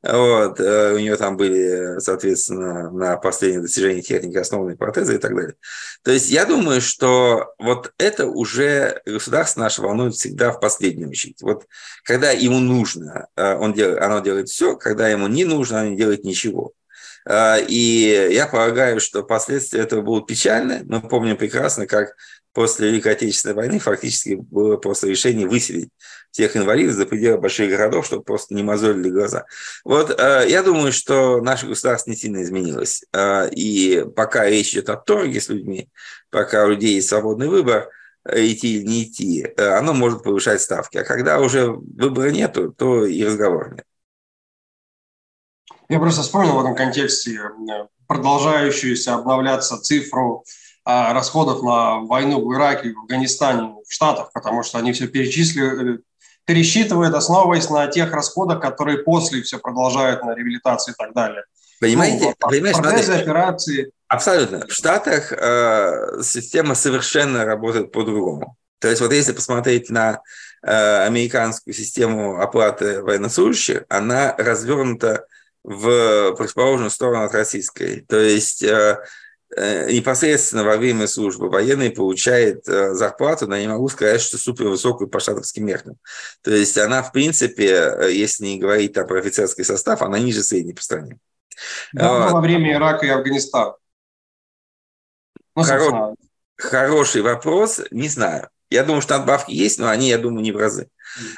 [0.07, 5.35] вот, э, у нее там были, соответственно, на последние достижения техники основанные протезы и так
[5.35, 5.55] далее.
[6.03, 11.41] То есть я думаю, что вот это уже государство наше волнует всегда в последнюю очередь.
[11.41, 11.65] Вот
[12.03, 15.97] когда ему нужно, э, он делает, оно делает все, когда ему не нужно, оно не
[15.97, 16.73] делает ничего.
[17.27, 20.83] Э, и я полагаю, что последствия этого будут печальны.
[20.85, 22.15] Мы помним прекрасно, как
[22.53, 25.89] после Великой Отечественной войны фактически было просто решение выселить
[26.35, 29.45] всех инвалидов за пределы больших городов, чтобы просто не мозолили глаза.
[29.85, 33.05] Вот э, я думаю, что наше государство не сильно изменилось.
[33.13, 35.87] Э, и пока речь идет о торге с людьми,
[36.29, 37.89] пока у людей есть свободный выбор,
[38.25, 40.97] э, идти или не идти, оно может повышать ставки.
[40.97, 43.85] А когда уже выбора нету, то и разговор нет.
[45.87, 47.39] Я просто вспомнил в этом контексте
[48.07, 50.43] продолжающуюся обновляться цифру
[50.83, 56.01] расходов на войну в Ираке, в Афганистане, в Штатах, потому что они все перечислили,
[56.45, 61.43] пересчитывают, основываясь на тех расходах, которые после все продолжают на реабилитацию и так далее.
[61.79, 62.25] Понимаете?
[62.25, 63.91] Ну, понимаешь, протезы, смотри, операции.
[64.07, 64.65] Абсолютно.
[64.67, 68.55] В Штатах э, система совершенно работает по-другому.
[68.79, 70.21] То есть вот если посмотреть на
[70.63, 75.25] э, американскую систему оплаты военнослужащих, она развернута
[75.63, 78.01] в противоположную сторону от российской.
[78.01, 78.99] То есть Э,
[79.57, 85.07] непосредственно во время службы военный получает э, зарплату, но не могу сказать, что супер высокую
[85.07, 85.97] по штатовским меркам.
[86.41, 90.43] То есть она, в принципе, э, если не говорить там про офицерский состав, она ниже
[90.43, 91.17] средней по стране.
[91.93, 93.75] Да, во время Ирака и Афганистана.
[95.55, 96.15] Ну, Хоро...
[96.57, 98.49] Хороший вопрос, не знаю.
[98.69, 100.89] Я думаю, что надбавки есть, но они, я думаю, не в разы.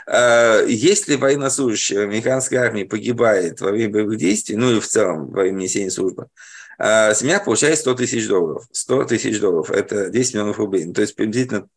[0.07, 5.57] Если военнослужащий американской армии погибает во время боевых действий, ну и в целом во время
[5.61, 6.29] несения службы,
[6.77, 8.65] а семья получает 100 тысяч долларов.
[8.71, 10.85] 100 тысяч долларов– это 10 миллионов рублей.
[10.85, 11.67] Ну, то есть приблизительно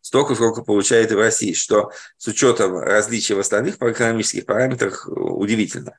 [0.00, 5.98] столько, сколько получает в России, что с учетом различий в остальных экономических параметрах удивительно.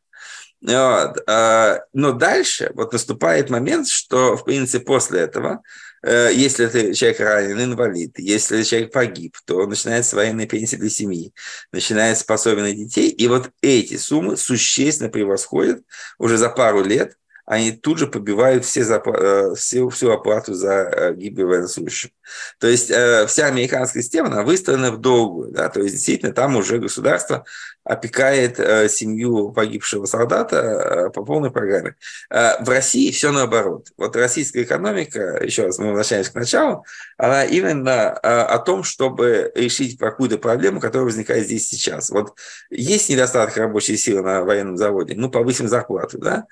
[0.62, 1.24] Вот.
[1.28, 5.62] А, но дальше вот наступает момент, что, в принципе, после этого,
[6.04, 11.34] э, если ты человек ранен, инвалид, если человек погиб, то начинается военная пенсия для семьи,
[11.72, 15.82] начинается пособие на детей, и вот эти суммы существенно превосходят
[16.18, 17.16] уже за пару лет
[17.50, 22.12] они тут же побивают все, э, всю, всю оплату за э, гибель военнослужащих.
[22.60, 25.52] То есть э, вся американская система, она выстроена в долгую.
[25.52, 25.68] Да?
[25.70, 27.44] То есть действительно там уже государство
[27.84, 28.58] опекает
[28.92, 31.96] семью погибшего солдата по полной программе.
[32.30, 33.88] В России все наоборот.
[33.98, 36.86] Вот российская экономика, еще раз мы возвращаемся к началу,
[37.18, 42.12] она именно о том, чтобы решить какую-то проблему, которая возникает здесь сейчас.
[42.12, 42.36] Вот
[42.70, 46.46] есть недостаток рабочей силы на военном заводе, ну, повысим зарплату, да.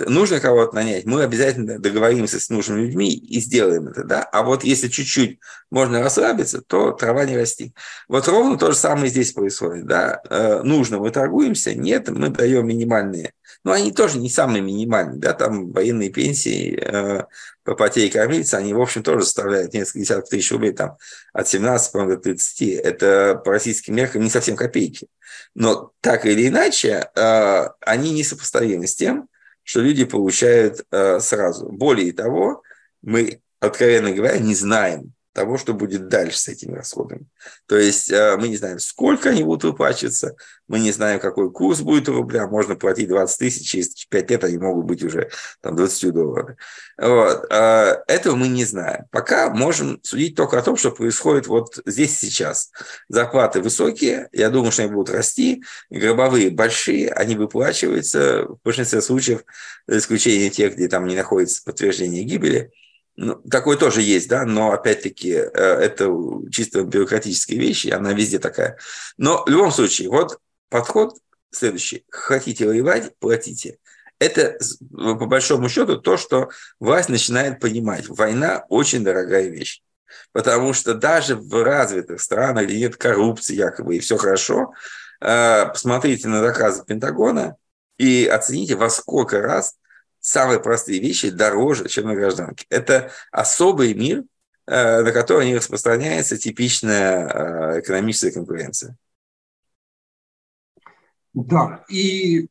[0.00, 4.04] Нужно кого-то нанять, мы обязательно договоримся с нужными людьми и сделаем это.
[4.04, 4.22] Да?
[4.22, 5.38] А вот если чуть-чуть
[5.70, 7.72] можно расслабиться, то трава не расти.
[8.08, 9.86] Вот ровно то же самое здесь происходит.
[9.86, 10.20] Да?
[10.28, 13.32] Э, нужно, мы торгуемся, нет, мы даем минимальные.
[13.62, 15.18] Но они тоже не самые минимальные.
[15.18, 15.32] Да?
[15.32, 17.24] Там военные пенсии э,
[17.64, 20.96] по потере кормильца, они, в общем, тоже составляют несколько десятков тысяч рублей, там,
[21.32, 22.62] от 17 до 30.
[22.84, 25.08] Это по российским меркам не совсем копейки.
[25.54, 29.28] Но так или иначе, э, они несопоставимы с тем,
[29.64, 31.68] что люди получают э, сразу.
[31.70, 32.62] Более того,
[33.02, 37.26] мы, откровенно говоря, не знаем, того, что будет дальше с этими расходами.
[37.66, 40.36] То есть э, мы не знаем, сколько они будут выплачиваться,
[40.68, 44.44] мы не знаем, какой курс будет у рубля, можно платить 20 тысяч, через 5 лет
[44.44, 45.28] они могут быть уже
[45.60, 46.56] там, 20 долларов.
[46.96, 47.46] Вот.
[47.50, 49.06] Э, этого мы не знаем.
[49.10, 52.70] Пока можем судить только о том, что происходит вот здесь сейчас.
[53.08, 59.40] Зарплаты высокие, я думаю, что они будут расти, гробовые большие, они выплачиваются в большинстве случаев,
[59.88, 62.70] за исключением тех, где там не находится подтверждение гибели–
[63.16, 66.10] ну, такое тоже есть, да, но опять-таки э, это
[66.50, 68.78] чисто бюрократические вещи, она везде такая.
[69.16, 70.38] Но в любом случае, вот
[70.68, 71.16] подход
[71.50, 72.04] следующий.
[72.10, 73.78] Хотите воевать, платите.
[74.18, 74.58] Это,
[74.90, 76.50] по большому счету, то, что
[76.80, 78.08] власть начинает понимать.
[78.08, 79.82] Война очень дорогая вещь.
[80.32, 84.72] Потому что даже в развитых странах, где нет коррупции якобы и все хорошо,
[85.20, 87.56] э, посмотрите на заказы Пентагона
[87.98, 89.76] и оцените, во сколько раз
[90.24, 92.64] самые простые вещи дороже, чем на гражданке.
[92.70, 94.24] Это особый мир,
[94.66, 98.96] э, на который не распространяется типичная э, экономическая конкуренция.
[101.34, 102.46] Да, и э,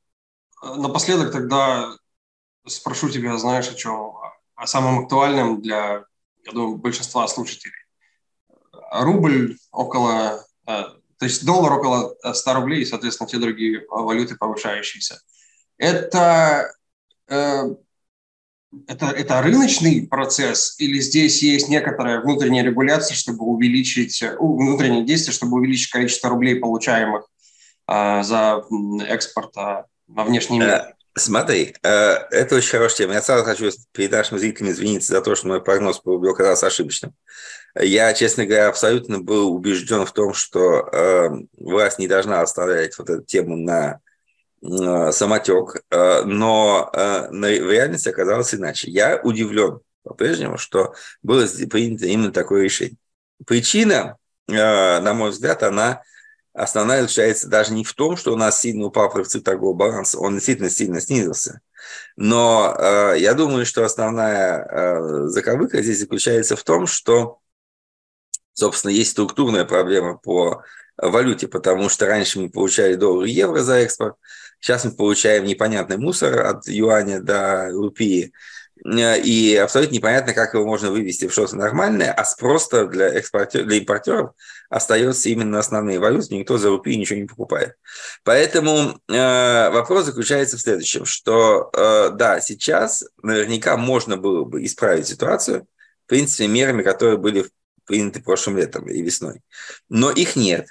[0.61, 1.97] напоследок тогда
[2.67, 4.13] спрошу тебя, знаешь, о чем?
[4.55, 6.05] О самом актуальном для,
[6.45, 7.73] я думаю, большинства слушателей.
[8.91, 15.19] Рубль около, то есть доллар около 100 рублей и, соответственно, все другие валюты повышающиеся.
[15.79, 16.71] Это
[18.87, 25.33] это, это рыночный процесс или здесь есть некоторая внутренняя регуляция, чтобы увеличить, э, внутренние действия,
[25.33, 27.25] чтобы увеличить количество рублей, получаемых
[27.85, 28.63] а, за
[29.07, 30.69] экспорт а, во внешний мир?
[30.69, 31.89] Э, смотри, э,
[32.31, 33.13] это очень хорошая тема.
[33.13, 37.13] Я сразу хочу перед нашими зрителями извиниться за то, что мой прогноз рублю оказался ошибочным.
[37.79, 43.09] Я, честно говоря, абсолютно был убежден в том, что э, власть не должна оставлять вот
[43.09, 44.12] эту тему на Э,
[44.63, 48.89] самотек, э, но э, в реальности оказалось иначе.
[48.89, 52.97] Я удивлен по-прежнему, что было принято именно такое решение.
[53.45, 56.01] Причина, на мой взгляд, она
[56.53, 60.35] основная заключается даже не в том, что у нас сильно упал профицит торгового баланса, он
[60.35, 61.61] действительно сильно снизился.
[62.17, 62.75] Но
[63.15, 67.39] я думаю, что основная заковыка здесь заключается в том, что,
[68.53, 70.63] собственно, есть структурная проблема по
[70.97, 74.15] валюте, потому что раньше мы получали доллары и евро за экспорт,
[74.63, 78.31] Сейчас мы получаем непонятный мусор от юаня до рупии,
[78.85, 83.79] и абсолютно непонятно, как его можно вывести в что-то нормальное, а спрос для, экспортер, для
[83.79, 84.31] импортеров
[84.69, 87.75] остается именно основные валюты, никто за рупии ничего не покупает.
[88.23, 95.07] Поэтому э, вопрос заключается в следующем, что э, да, сейчас наверняка можно было бы исправить
[95.07, 95.67] ситуацию,
[96.05, 97.49] в принципе, мерами, которые были
[97.85, 99.41] приняты прошлым летом и весной.
[99.89, 100.67] Но их нет.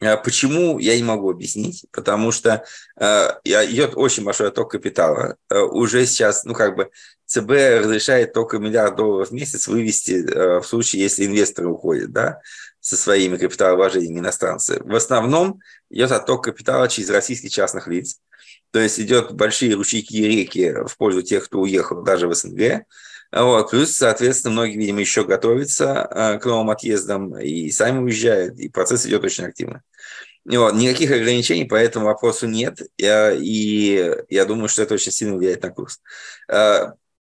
[0.00, 2.64] А почему, я не могу объяснить, потому что
[2.98, 5.36] э, идет очень большой отток капитала.
[5.48, 6.90] Э, уже сейчас, ну, как бы,
[7.26, 12.40] ЦБ разрешает только миллиард долларов в месяц вывести э, в случае, если инвесторы уходят, да,
[12.80, 14.82] со своими капиталовложениями иностранцы.
[14.84, 18.20] В основном идет отток капитала через российских частных лиц.
[18.72, 22.84] То есть идет большие ручейки и реки в пользу тех, кто уехал даже в СНГ.
[23.34, 23.70] Вот.
[23.70, 29.06] Плюс, соответственно, многие, видимо, еще готовятся э, к новым отъездам и сами уезжают, и процесс
[29.06, 29.82] идет очень активно.
[30.44, 30.74] Вот.
[30.74, 35.64] Никаких ограничений по этому вопросу нет, я, и я думаю, что это очень сильно влияет
[35.64, 36.00] на курс.
[36.48, 36.92] Э,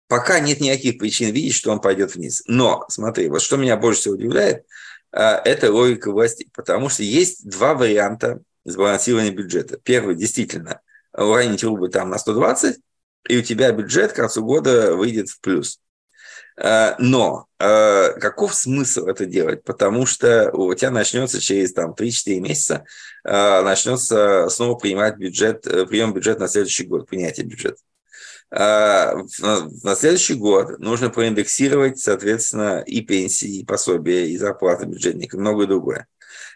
[0.07, 2.43] пока нет никаких причин видеть, что он пойдет вниз.
[2.47, 4.63] Но, смотри, вот что меня больше всего удивляет,
[5.11, 9.77] э, это логика власти, потому что есть два варианта сбалансирования бюджета.
[9.83, 10.79] Первый, действительно,
[11.11, 12.77] уронить рубль там на 120,
[13.27, 15.81] и у тебя бюджет к концу года выйдет в плюс.
[16.59, 19.63] Э, но э, каков смысл это делать?
[19.63, 22.83] Потому что у тебя начнется через там, 3-4 месяца,
[23.23, 27.77] э, начнется снова принимать бюджет, прием бюджет на следующий год, принятие бюджета.
[28.51, 35.67] На следующий год нужно проиндексировать, соответственно, и пенсии, и пособия, и зарплаты бюджетника, и многое
[35.67, 36.07] другое.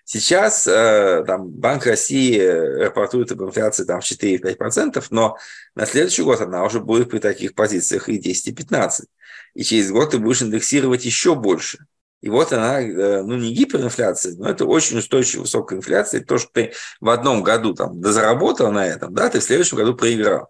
[0.06, 5.38] Сейчас э, там, Банк России рапортует об инфляции там, в 4-5%, но
[5.76, 9.08] на следующий год она уже будет при таких позициях и 10, и 15.
[9.54, 11.86] И через год ты будешь индексировать еще больше.
[12.22, 16.24] И вот она, э, ну, не гиперинфляция, но это очень устойчивая высокая инфляция.
[16.24, 19.94] То, что ты в одном году там дозаработал на этом, да, ты в следующем году
[19.94, 20.50] проиграл.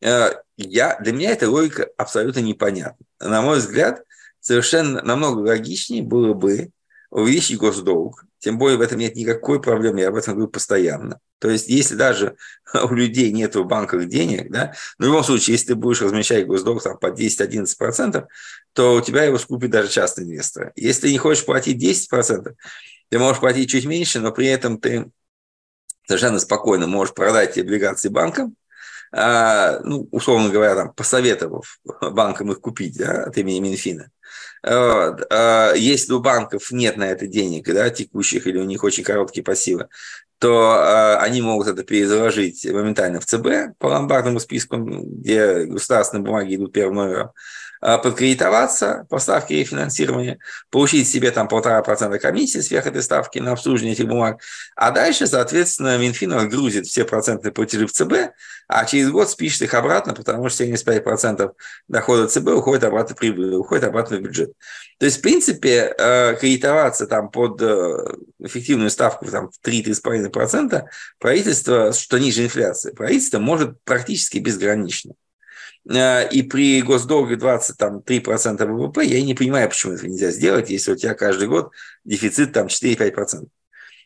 [0.00, 3.04] Э, я, для меня эта логика абсолютно непонятна.
[3.20, 4.02] На мой взгляд,
[4.40, 6.70] совершенно намного логичнее было бы
[7.10, 11.18] увеличить госдолг, тем более в этом нет никакой проблемы, я об этом говорю постоянно.
[11.40, 12.36] То есть, если даже
[12.80, 16.80] у людей нет в банках денег, да, в любом случае, если ты будешь размещать госдолг
[16.80, 18.24] там, по 10-11%,
[18.72, 20.70] то у тебя его скупит даже частный инвестор.
[20.76, 22.54] Если ты не хочешь платить 10%,
[23.08, 25.10] ты можешь платить чуть меньше, но при этом ты
[26.06, 28.54] совершенно спокойно можешь продать облигации банкам,
[29.10, 34.12] а, ну, условно говоря, там, посоветовав банкам их купить да, от имени Минфина.
[34.68, 39.44] А, если у банков нет на это денег, да, текущих, или у них очень короткие
[39.44, 39.88] пассивы,
[40.38, 46.56] то а, они могут это перезаложить моментально в ЦБ по ломбардному списку, где государственные бумаги
[46.56, 47.30] идут первым номером,
[47.98, 50.38] подкредитоваться по ставке финансирования,
[50.70, 54.40] получить себе там полтора процента комиссии сверх этой ставки на обслуживание этих бумаг,
[54.74, 58.32] а дальше, соответственно, Минфин отгрузит все процентные платежи в ЦБ,
[58.68, 61.52] а через год спишет их обратно, потому что 75%
[61.88, 64.52] дохода ЦБ уходит обратно в прибыль, уходит обратно в бюджет.
[64.98, 67.96] То есть, в принципе, э, кредитоваться там под э,
[68.40, 70.84] эффективную ставку там, в 3-3,5%
[71.18, 75.14] правительство, что ниже инфляции, правительство может практически безгранично.
[75.88, 80.96] Э, и при госдолге 23% ВВП, я не понимаю, почему это нельзя сделать, если у
[80.96, 81.70] тебя каждый год
[82.04, 83.46] дефицит там 4-5%.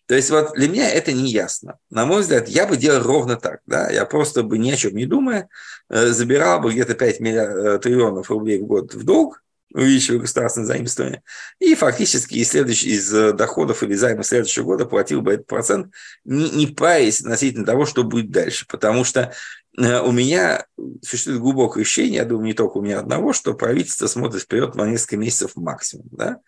[0.06, 1.78] То есть вот для меня это не ясно.
[1.88, 3.60] На мой взгляд, я бы делал ровно так.
[3.66, 3.88] Да?
[3.90, 5.48] Я просто бы ни о чем не думая,
[5.88, 9.42] э, забирал бы где-то 5 миллиард, э, триллионов рублей в год в долг,
[9.72, 11.22] увеличивая государственное заимствование,
[11.60, 15.92] и фактически из, следующих, из доходов или займа следующего года платил бы этот процент,
[16.24, 18.66] не, не парясь относительно того, что будет дальше.
[18.68, 19.32] Потому что
[19.80, 20.66] у меня
[21.02, 24.86] существует глубокое ощущение, я думаю, не только у меня одного, что правительство смотрит вперед на
[24.86, 26.08] несколько месяцев максимум.
[26.12, 26.38] Да?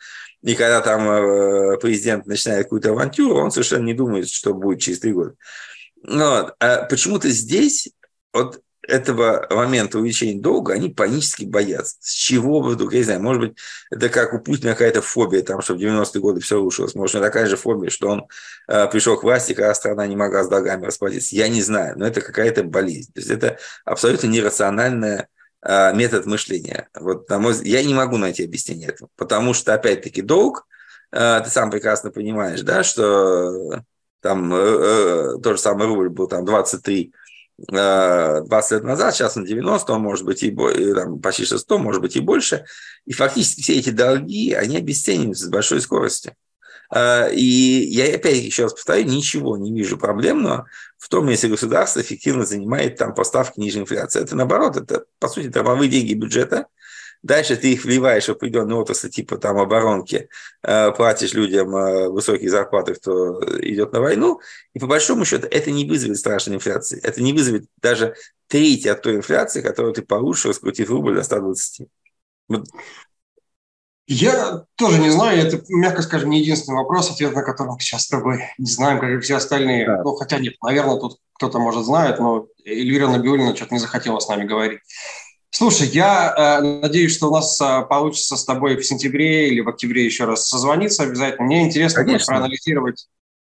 [0.43, 5.01] И когда там э, президент начинает какую-то авантюру, он совершенно не думает, что будет через
[5.01, 5.35] три года.
[6.07, 6.55] Вот.
[6.59, 7.93] А почему-то здесь
[8.33, 11.97] вот этого момента увеличения долга они панически боятся.
[12.01, 13.59] С чего вдруг, я не знаю, может быть,
[13.91, 16.95] это как у Путина какая-то фобия, там, что в 90-е годы все рушилось.
[16.95, 18.27] Может, него такая же фобия, что он
[18.69, 21.37] э, пришел к власти, когда страна не могла с долгами расплатиться.
[21.37, 23.13] Я не знаю, но это какая-то болезнь.
[23.13, 25.29] То есть это абсолютно нерациональная
[25.65, 26.89] э, метод мышления.
[26.99, 30.67] Вот, на мой, я не могу найти объяснение этому, потому что, опять-таки, долг,
[31.13, 33.83] э, ты сам прекрасно понимаешь, да, что
[34.23, 37.13] там э, э, тот же самый рубль был там 23
[37.59, 42.03] 20 лет назад, сейчас на 90, он может быть и, и там, почти 100, может
[42.03, 42.65] быть и больше.
[43.05, 46.35] И фактически все эти долги, они обесцениваются с большой скоростью.
[46.91, 50.67] А, и я опять еще раз повторю, ничего не вижу проблемного
[50.99, 54.23] в том, если государство эффективно занимает там поставки ниже инфляции.
[54.23, 56.67] Это наоборот, это по сути травовые деньги бюджета–
[57.23, 60.29] Дальше ты их вливаешь в определенные отрасли, типа там оборонки,
[60.63, 64.41] э, платишь людям э, высокие зарплаты, кто идет на войну,
[64.75, 67.01] и по большому счету это не вызовет страшной инфляции.
[67.01, 68.17] Это не вызовет даже
[68.49, 71.87] треть от той инфляции, которую ты получишь, раскрутив рубль до 120.
[72.49, 72.67] Вот.
[74.09, 78.03] Я тоже не знаю, это, мягко скажем, не единственный вопрос, ответ на который мы сейчас
[78.03, 79.87] с тобой не знаем, как и все остальные.
[79.87, 80.03] Да.
[80.03, 84.29] Ну, хотя нет, наверное, тут кто-то может знает, но Эльвира Набиулина что-то не захотела с
[84.29, 84.81] нами говорить.
[85.55, 89.69] Слушай, я э, надеюсь, что у нас э, получится с тобой в сентябре или в
[89.69, 91.45] октябре еще раз созвониться обязательно.
[91.45, 93.07] Мне интересно будет проанализировать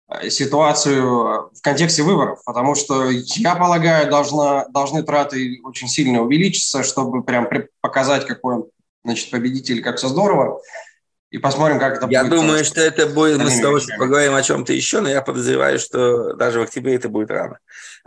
[0.09, 6.23] э, ситуацию э, в контексте выборов, потому что, я полагаю, должна, должны траты очень сильно
[6.23, 7.47] увеличиться, чтобы прям
[7.83, 8.65] показать, какой
[9.05, 10.59] значит, победитель, как все здорово.
[11.31, 12.33] И посмотрим, как это я будет.
[12.33, 15.79] Я думаю, что это будет, мы с тобой поговорим о чем-то еще, но я подозреваю,
[15.79, 17.59] что даже в октябре это будет рано.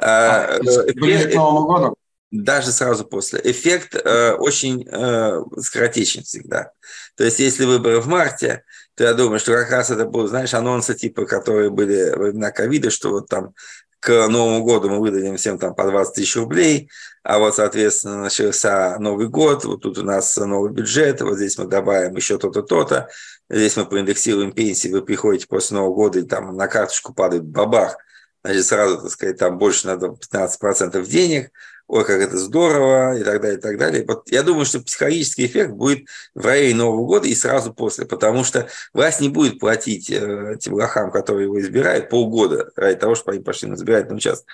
[0.01, 0.59] А, а,
[0.95, 1.95] ближе к Новому году?
[2.33, 3.39] Даже сразу после.
[3.43, 6.71] Эффект э, очень э, скоротечен всегда.
[7.15, 8.63] То есть, если выборы в марте,
[8.95, 12.49] то я думаю, что как раз это будут, знаешь, анонсы типа, которые были во времена
[12.49, 13.53] ковида, что вот там
[13.99, 16.89] к Новому году мы выдадим всем там по 20 тысяч рублей,
[17.23, 21.67] а вот, соответственно, начался Новый год, вот тут у нас новый бюджет, вот здесь мы
[21.67, 23.09] добавим еще то-то, то-то,
[23.49, 27.95] здесь мы проиндексируем пенсии, вы приходите после Нового года, и там на карточку падает бабах,
[28.43, 31.51] значит, сразу, так сказать, там больше надо 15% денег,
[31.93, 34.03] ой, как это здорово, и так далее, и так далее.
[34.07, 38.43] Вот я думаю, что психологический эффект будет в районе Нового года и сразу после, потому
[38.43, 43.33] что власть не будет платить э, тем лохам, которые его избирают, полгода ради того, чтобы
[43.33, 44.47] они пошли на избирательный участок.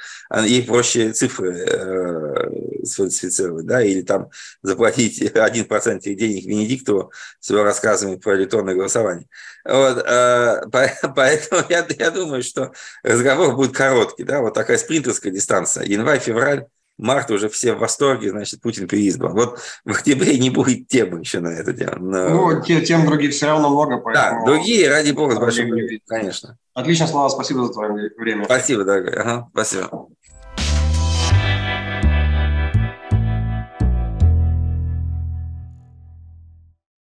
[0.44, 4.30] Ей проще цифры э, сфальсифицировать, да, или там
[4.62, 9.28] заплатить 1% этих денег Венедиктову с его рассказами про электронное голосование.
[9.64, 10.62] Вот, э,
[11.16, 16.66] поэтому я, я думаю, что разговор будет короткий, да, вот такая спринтерская дистанция, январь-февраль,
[17.00, 19.34] март уже все в восторге, значит, Путин переизбран.
[19.34, 21.96] Вот в октябре не будет темы еще на это дело.
[21.98, 22.52] Но...
[22.52, 23.98] Ну, тем других все равно много.
[23.98, 24.46] Поэтому...
[24.46, 25.72] Да, другие, ради бога, с большим
[26.08, 26.58] конечно.
[26.74, 28.46] Отлично, Слава, спасибо за твое время.
[28.46, 29.14] Спасибо, дорогой.
[29.14, 30.08] Ага, спасибо.